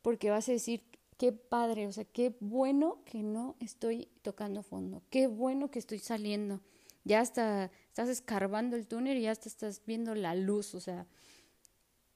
porque 0.00 0.30
vas 0.30 0.48
a 0.48 0.52
decir, 0.52 0.82
qué 1.18 1.32
padre, 1.32 1.86
o 1.86 1.92
sea, 1.92 2.06
qué 2.06 2.34
bueno 2.40 3.02
que 3.04 3.22
no 3.22 3.54
estoy 3.60 4.08
tocando 4.22 4.62
fondo, 4.62 5.02
qué 5.10 5.26
bueno 5.26 5.70
que 5.70 5.78
estoy 5.78 5.98
saliendo. 5.98 6.62
Ya 7.04 7.20
hasta 7.20 7.70
estás 7.88 8.08
escarbando 8.08 8.76
el 8.76 8.86
túnel 8.88 9.18
y 9.18 9.24
ya 9.24 9.32
estás 9.32 9.82
viendo 9.84 10.14
la 10.14 10.34
luz, 10.34 10.74
o 10.74 10.80
sea, 10.80 11.06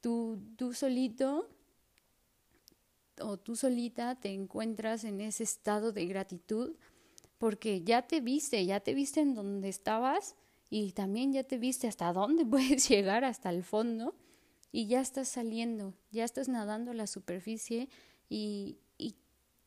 tú, 0.03 0.39
tú 0.57 0.75
solito 0.75 1.49
o 3.19 3.39
tú 3.39 3.57
solita 3.57 4.15
te 4.17 4.35
encuentras 4.35 5.05
en 5.05 5.23
ese 5.23 5.45
estado 5.45 5.93
de 5.93 6.05
gratitud 6.07 6.77
porque 7.39 7.83
ya 7.83 8.03
te 8.03 8.21
viste, 8.21 8.65
ya 8.67 8.81
te 8.81 8.95
viste 8.95 9.21
en 9.21 9.35
donde 9.35 9.69
estabas 9.69 10.37
y 10.71 10.93
también 10.93 11.33
ya 11.33 11.45
te 11.45 11.59
viste 11.59 11.89
hasta 11.89 12.13
dónde 12.13 12.45
puedes 12.47 12.89
llegar, 12.89 13.25
hasta 13.25 13.51
el 13.51 13.65
fondo, 13.65 14.15
y 14.71 14.87
ya 14.87 15.01
estás 15.01 15.29
saliendo, 15.29 15.95
ya 16.11 16.25
estás 16.25 16.49
nadando 16.49 16.93
a 16.93 16.95
la 16.95 17.07
superficie 17.07 17.89
y, 18.29 18.79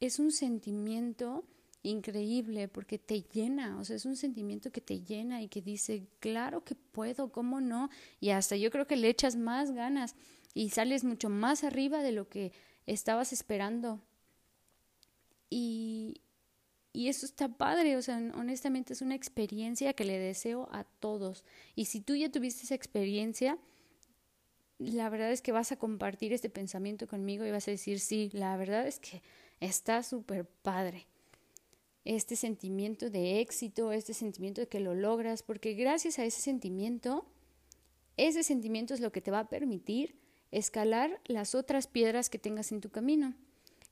es 0.01 0.19
un 0.19 0.33
sentimiento 0.33 1.45
increíble 1.85 2.67
porque 2.67 2.97
te 2.97 3.21
llena, 3.21 3.77
o 3.79 3.85
sea, 3.85 3.95
es 3.95 4.05
un 4.05 4.15
sentimiento 4.15 4.71
que 4.71 4.81
te 4.81 5.01
llena 5.01 5.41
y 5.41 5.47
que 5.47 5.61
dice, 5.61 6.07
claro 6.19 6.63
que 6.63 6.75
puedo, 6.75 7.31
¿cómo 7.31 7.61
no? 7.61 7.89
Y 8.19 8.29
hasta 8.31 8.55
yo 8.55 8.71
creo 8.71 8.87
que 8.87 8.95
le 8.95 9.09
echas 9.09 9.35
más 9.35 9.71
ganas 9.71 10.15
y 10.53 10.69
sales 10.69 11.03
mucho 11.03 11.29
más 11.29 11.63
arriba 11.63 12.01
de 12.01 12.11
lo 12.11 12.27
que 12.27 12.51
estabas 12.85 13.33
esperando. 13.33 14.01
Y, 15.49 16.21
y 16.91 17.09
eso 17.09 17.25
está 17.25 17.49
padre, 17.49 17.97
o 17.97 18.01
sea, 18.01 18.17
honestamente 18.35 18.93
es 18.93 19.01
una 19.01 19.15
experiencia 19.15 19.93
que 19.93 20.05
le 20.05 20.17
deseo 20.17 20.67
a 20.71 20.83
todos. 20.83 21.45
Y 21.75 21.85
si 21.85 22.01
tú 22.01 22.15
ya 22.15 22.31
tuviste 22.31 22.63
esa 22.63 22.75
experiencia, 22.75 23.59
la 24.79 25.09
verdad 25.09 25.31
es 25.31 25.41
que 25.41 25.51
vas 25.51 25.71
a 25.71 25.77
compartir 25.77 26.33
este 26.33 26.49
pensamiento 26.49 27.07
conmigo 27.07 27.45
y 27.45 27.51
vas 27.51 27.67
a 27.67 27.71
decir, 27.71 27.99
sí, 27.99 28.29
la 28.33 28.57
verdad 28.57 28.87
es 28.87 28.99
que 28.99 29.21
está 29.59 30.03
súper 30.03 30.45
padre. 30.45 31.07
Este 32.05 32.35
sentimiento 32.35 33.09
de 33.09 33.41
éxito, 33.41 33.91
este 33.91 34.13
sentimiento 34.13 34.61
de 34.61 34.67
que 34.67 34.79
lo 34.79 34.95
logras, 34.95 35.43
porque 35.43 35.73
gracias 35.73 36.17
a 36.19 36.23
ese 36.23 36.39
sentimiento, 36.39 37.25
ese 38.15 38.43
sentimiento 38.43 38.93
es 38.93 39.01
lo 39.01 39.11
que 39.11 39.21
te 39.21 39.31
va 39.31 39.39
a 39.39 39.49
permitir 39.49 40.15
escalar 40.51 41.19
las 41.25 41.55
otras 41.55 41.87
piedras 41.87 42.29
que 42.29 42.39
tengas 42.39 42.71
en 42.71 42.79
tu 42.79 42.89
camino. 42.89 43.35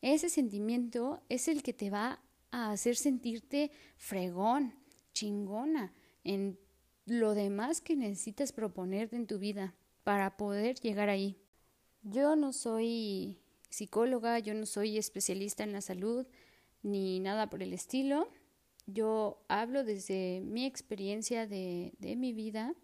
Ese 0.02 0.30
sentimiento 0.30 1.22
es 1.30 1.48
el 1.48 1.64
que 1.64 1.74
te 1.74 1.90
va 1.90 2.22
a 2.52 2.72
hacer 2.72 2.96
sentirte 2.96 3.72
fregón, 3.98 4.76
chingona, 5.14 5.94
en 6.24 6.58
lo 7.06 7.34
demás 7.34 7.82
que 7.82 7.96
necesitas 7.96 8.54
proponerte 8.54 9.16
en 9.16 9.28
tu 9.28 9.40
vida 9.40 9.74
para 10.04 10.38
poder 10.38 10.80
llegar 10.80 11.10
ahí. 11.10 11.38
Yo 12.04 12.36
no 12.36 12.54
soy 12.54 13.40
psicóloga, 13.70 14.40
yo 14.40 14.54
no 14.54 14.66
soy 14.66 14.98
especialista 14.98 15.64
en 15.64 15.74
la 15.74 15.82
salud 15.82 16.28
ni 16.84 17.20
nada 17.20 17.50
por 17.50 17.64
el 17.64 17.74
estilo. 17.74 18.30
Yo 18.86 19.42
hablo 19.48 19.84
desde 19.84 20.42
mi 20.42 20.66
experiencia 20.66 21.48
de, 21.48 21.94
mi 22.18 22.34
vida, 22.34 22.76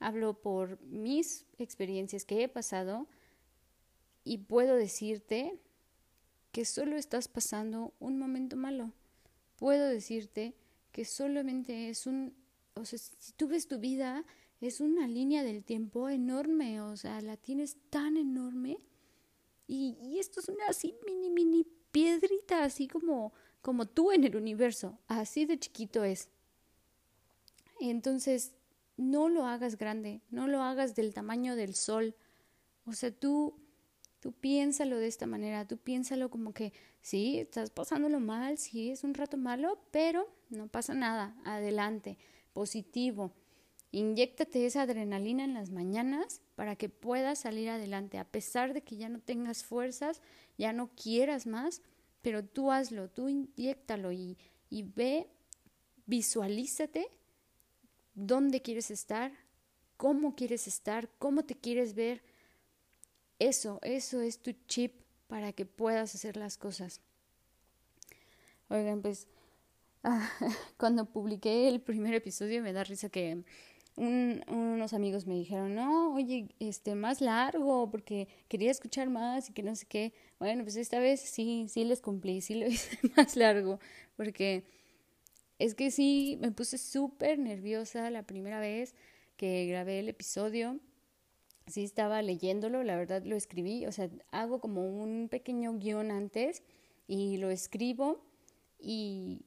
hablo 0.00 0.34
por 0.34 0.80
mis 0.82 1.46
experiencias 1.58 2.24
que 2.24 2.42
he 2.42 2.48
pasado 2.48 3.06
y 4.24 4.38
puedo 4.38 4.74
decirte 4.76 5.58
que 6.52 6.64
solo 6.64 6.96
estás 6.96 7.28
pasando 7.28 7.94
un 8.00 8.18
momento 8.18 8.56
malo. 8.56 8.92
Puedo 9.56 9.88
decirte 9.88 10.54
que 10.92 11.04
solamente 11.04 11.88
es 11.88 12.06
un, 12.06 12.34
o 12.74 12.84
sea, 12.84 12.98
si 12.98 13.32
tú 13.32 13.48
ves 13.48 13.68
tu 13.68 13.78
vida, 13.78 14.24
es 14.60 14.80
una 14.80 15.06
línea 15.06 15.44
del 15.44 15.64
tiempo 15.64 16.08
enorme, 16.08 16.80
o 16.80 16.96
sea, 16.96 17.20
la 17.20 17.36
tienes 17.36 17.76
tan 17.90 18.16
enorme 18.16 18.78
y, 19.68 20.18
esto 20.18 20.40
es 20.40 20.48
una 20.48 20.66
así 20.68 20.94
mini, 21.04 21.30
mini 21.30 21.66
piedrita, 21.96 22.62
así 22.62 22.88
como, 22.88 23.32
como 23.62 23.86
tú 23.86 24.12
en 24.12 24.24
el 24.24 24.36
universo. 24.36 24.98
Así 25.08 25.46
de 25.46 25.58
chiquito 25.58 26.04
es. 26.04 26.28
Entonces, 27.80 28.52
no 28.98 29.30
lo 29.30 29.46
hagas 29.46 29.78
grande, 29.78 30.20
no 30.28 30.46
lo 30.46 30.60
hagas 30.60 30.94
del 30.94 31.14
tamaño 31.14 31.56
del 31.56 31.74
sol. 31.74 32.14
O 32.84 32.92
sea, 32.92 33.10
tú, 33.10 33.58
tú 34.20 34.32
piénsalo 34.32 34.98
de 34.98 35.06
esta 35.06 35.26
manera, 35.26 35.66
tú 35.66 35.78
piénsalo 35.78 36.28
como 36.28 36.52
que 36.52 36.74
sí, 37.00 37.38
estás 37.38 37.70
pasándolo 37.70 38.20
mal, 38.20 38.58
sí, 38.58 38.90
es 38.90 39.02
un 39.02 39.14
rato 39.14 39.38
malo, 39.38 39.78
pero 39.90 40.28
no 40.50 40.68
pasa 40.68 40.92
nada, 40.92 41.34
adelante, 41.46 42.18
positivo. 42.52 43.32
Inyéctate 43.96 44.66
esa 44.66 44.82
adrenalina 44.82 45.42
en 45.42 45.54
las 45.54 45.70
mañanas 45.70 46.42
para 46.54 46.76
que 46.76 46.90
puedas 46.90 47.38
salir 47.38 47.70
adelante, 47.70 48.18
a 48.18 48.26
pesar 48.26 48.74
de 48.74 48.82
que 48.82 48.98
ya 48.98 49.08
no 49.08 49.20
tengas 49.20 49.64
fuerzas, 49.64 50.20
ya 50.58 50.74
no 50.74 50.90
quieras 50.94 51.46
más, 51.46 51.80
pero 52.20 52.44
tú 52.44 52.70
hazlo, 52.70 53.08
tú 53.08 53.30
inyectalo 53.30 54.12
y, 54.12 54.36
y 54.68 54.82
ve, 54.82 55.30
visualízate 56.04 57.08
dónde 58.14 58.60
quieres 58.60 58.90
estar, 58.90 59.32
cómo 59.96 60.36
quieres 60.36 60.66
estar, 60.66 61.08
cómo 61.18 61.46
te 61.46 61.54
quieres 61.54 61.94
ver. 61.94 62.22
Eso, 63.38 63.78
eso 63.80 64.20
es 64.20 64.40
tu 64.40 64.52
chip 64.68 64.92
para 65.26 65.54
que 65.54 65.64
puedas 65.64 66.14
hacer 66.14 66.36
las 66.36 66.58
cosas. 66.58 67.00
Oigan, 68.68 69.00
pues 69.00 69.26
cuando 70.76 71.06
publiqué 71.06 71.66
el 71.66 71.80
primer 71.80 72.12
episodio 72.12 72.60
me 72.60 72.74
da 72.74 72.84
risa 72.84 73.08
que 73.08 73.42
unos 73.96 74.92
amigos 74.92 75.26
me 75.26 75.34
dijeron, 75.34 75.74
no, 75.74 76.14
oye, 76.14 76.48
este, 76.60 76.94
más 76.94 77.20
largo, 77.20 77.90
porque 77.90 78.28
quería 78.48 78.70
escuchar 78.70 79.08
más 79.08 79.48
y 79.48 79.52
que 79.52 79.62
no 79.62 79.74
sé 79.74 79.86
qué. 79.86 80.12
Bueno, 80.38 80.64
pues 80.64 80.76
esta 80.76 80.98
vez 80.98 81.20
sí, 81.20 81.66
sí 81.68 81.84
les 81.84 82.00
cumplí, 82.00 82.40
sí 82.40 82.54
lo 82.56 82.66
hice 82.68 82.98
más 83.16 83.36
largo, 83.36 83.80
porque 84.16 84.64
es 85.58 85.74
que 85.74 85.90
sí, 85.90 86.38
me 86.40 86.52
puse 86.52 86.78
súper 86.78 87.38
nerviosa 87.38 88.10
la 88.10 88.22
primera 88.22 88.60
vez 88.60 88.94
que 89.36 89.66
grabé 89.66 90.00
el 90.00 90.08
episodio. 90.08 90.78
sí 91.66 91.84
estaba 91.84 92.22
leyéndolo, 92.22 92.82
la 92.84 92.96
verdad 92.96 93.22
lo 93.24 93.36
escribí, 93.36 93.86
o 93.86 93.92
sea, 93.92 94.10
hago 94.30 94.60
como 94.60 94.86
un 94.86 95.28
pequeño 95.30 95.74
guion 95.78 96.10
antes 96.10 96.62
y 97.08 97.38
lo 97.38 97.50
escribo 97.50 98.20
y 98.78 99.40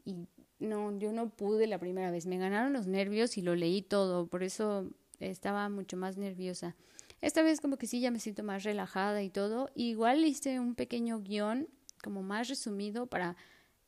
no, 0.60 0.98
yo 0.98 1.12
no 1.12 1.30
pude 1.30 1.68
la 1.68 1.80
primera 1.80 2.12
vez, 2.12 2.26
me 2.26 2.38
ganaron 2.38 2.74
los 2.74 2.88
nervios 2.88 3.38
y 3.38 3.42
lo 3.42 3.56
leí 3.56 3.82
todo, 3.82 4.28
por 4.28 4.44
eso 4.44 4.90
estaba 5.20 5.68
mucho 5.70 5.98
más 5.98 6.18
nerviosa. 6.18 6.76
Esta 7.22 7.42
vez 7.42 7.60
como 7.60 7.78
que 7.78 7.88
sí 7.88 8.00
ya 8.00 8.12
me 8.12 8.20
siento 8.20 8.44
más 8.44 8.64
relajada 8.64 9.22
y 9.24 9.30
todo. 9.30 9.70
igual 9.76 10.24
hice 10.26 10.60
un 10.60 10.76
pequeño 10.76 11.20
guion 11.20 11.68
como 12.02 12.24
más 12.24 12.48
resumido 12.48 13.08
para, 13.08 13.36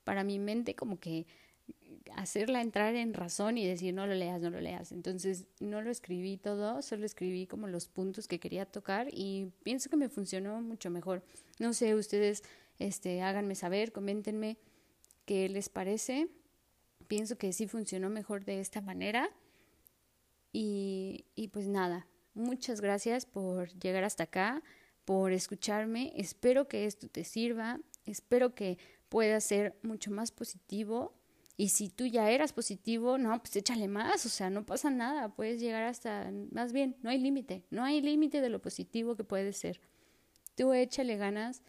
para 0.03 0.23
mi 0.23 0.37
mente 0.37 0.75
como 0.75 0.99
que 0.99 1.25
hacerla 2.15 2.61
entrar 2.61 2.95
en 2.95 3.13
razón 3.13 3.57
y 3.57 3.65
decir 3.65 3.93
no 3.93 4.05
lo 4.07 4.13
leas, 4.13 4.41
no 4.41 4.49
lo 4.49 4.59
leas. 4.59 4.91
Entonces 4.91 5.45
no 5.59 5.81
lo 5.81 5.89
escribí 5.89 6.37
todo, 6.37 6.81
solo 6.81 7.05
escribí 7.05 7.47
como 7.47 7.67
los 7.67 7.87
puntos 7.87 8.27
que 8.27 8.39
quería 8.39 8.65
tocar 8.65 9.07
y 9.11 9.51
pienso 9.63 9.89
que 9.89 9.97
me 9.97 10.09
funcionó 10.09 10.61
mucho 10.61 10.89
mejor. 10.89 11.23
No 11.59 11.73
sé, 11.73 11.95
ustedes 11.95 12.43
este 12.79 13.21
háganme 13.21 13.55
saber, 13.55 13.91
coméntenme 13.91 14.57
qué 15.25 15.47
les 15.47 15.69
parece. 15.69 16.27
Pienso 17.11 17.37
que 17.37 17.51
sí 17.51 17.67
funcionó 17.67 18.09
mejor 18.09 18.45
de 18.45 18.61
esta 18.61 18.79
manera. 18.79 19.29
Y, 20.53 21.25
y 21.35 21.49
pues 21.49 21.67
nada, 21.67 22.07
muchas 22.33 22.79
gracias 22.79 23.25
por 23.25 23.67
llegar 23.79 24.05
hasta 24.05 24.23
acá, 24.23 24.63
por 25.03 25.33
escucharme. 25.33 26.13
Espero 26.15 26.69
que 26.69 26.85
esto 26.85 27.09
te 27.09 27.25
sirva, 27.25 27.81
espero 28.05 28.55
que 28.55 28.77
puedas 29.09 29.43
ser 29.43 29.77
mucho 29.83 30.09
más 30.09 30.31
positivo. 30.31 31.13
Y 31.57 31.67
si 31.67 31.89
tú 31.89 32.05
ya 32.05 32.31
eras 32.31 32.53
positivo, 32.53 33.17
no, 33.17 33.37
pues 33.39 33.57
échale 33.57 33.89
más, 33.89 34.25
o 34.25 34.29
sea, 34.29 34.49
no 34.49 34.65
pasa 34.65 34.89
nada, 34.89 35.35
puedes 35.35 35.59
llegar 35.59 35.83
hasta, 35.83 36.31
más 36.53 36.71
bien, 36.71 36.95
no 37.01 37.09
hay 37.09 37.19
límite, 37.19 37.65
no 37.71 37.83
hay 37.83 37.99
límite 38.01 38.39
de 38.39 38.47
lo 38.47 38.61
positivo 38.61 39.17
que 39.17 39.25
puedes 39.25 39.57
ser. 39.57 39.81
Tú 40.55 40.71
échale 40.71 41.17
ganas 41.17 41.61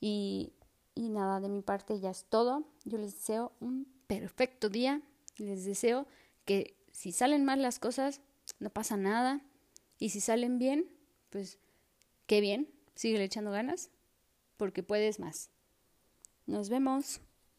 y, 0.00 0.54
y 0.94 1.10
nada, 1.10 1.40
de 1.40 1.50
mi 1.50 1.60
parte 1.60 2.00
ya 2.00 2.08
es 2.08 2.24
todo. 2.24 2.66
Yo 2.86 2.96
les 2.96 3.14
deseo 3.16 3.52
un 3.60 4.00
perfecto 4.20 4.68
día, 4.68 5.00
les 5.38 5.64
deseo 5.64 6.06
que 6.44 6.76
si 6.92 7.12
salen 7.12 7.44
mal 7.44 7.62
las 7.62 7.78
cosas, 7.78 8.20
no 8.58 8.70
pasa 8.70 8.96
nada. 8.96 9.40
Y 9.98 10.10
si 10.10 10.20
salen 10.20 10.58
bien, 10.58 10.86
pues 11.30 11.58
qué 12.26 12.40
bien, 12.40 12.68
sigue 12.94 13.22
echando 13.22 13.50
ganas, 13.50 13.90
porque 14.56 14.82
puedes 14.82 15.18
más. 15.18 15.50
Nos 16.46 16.68
vemos. 16.68 17.20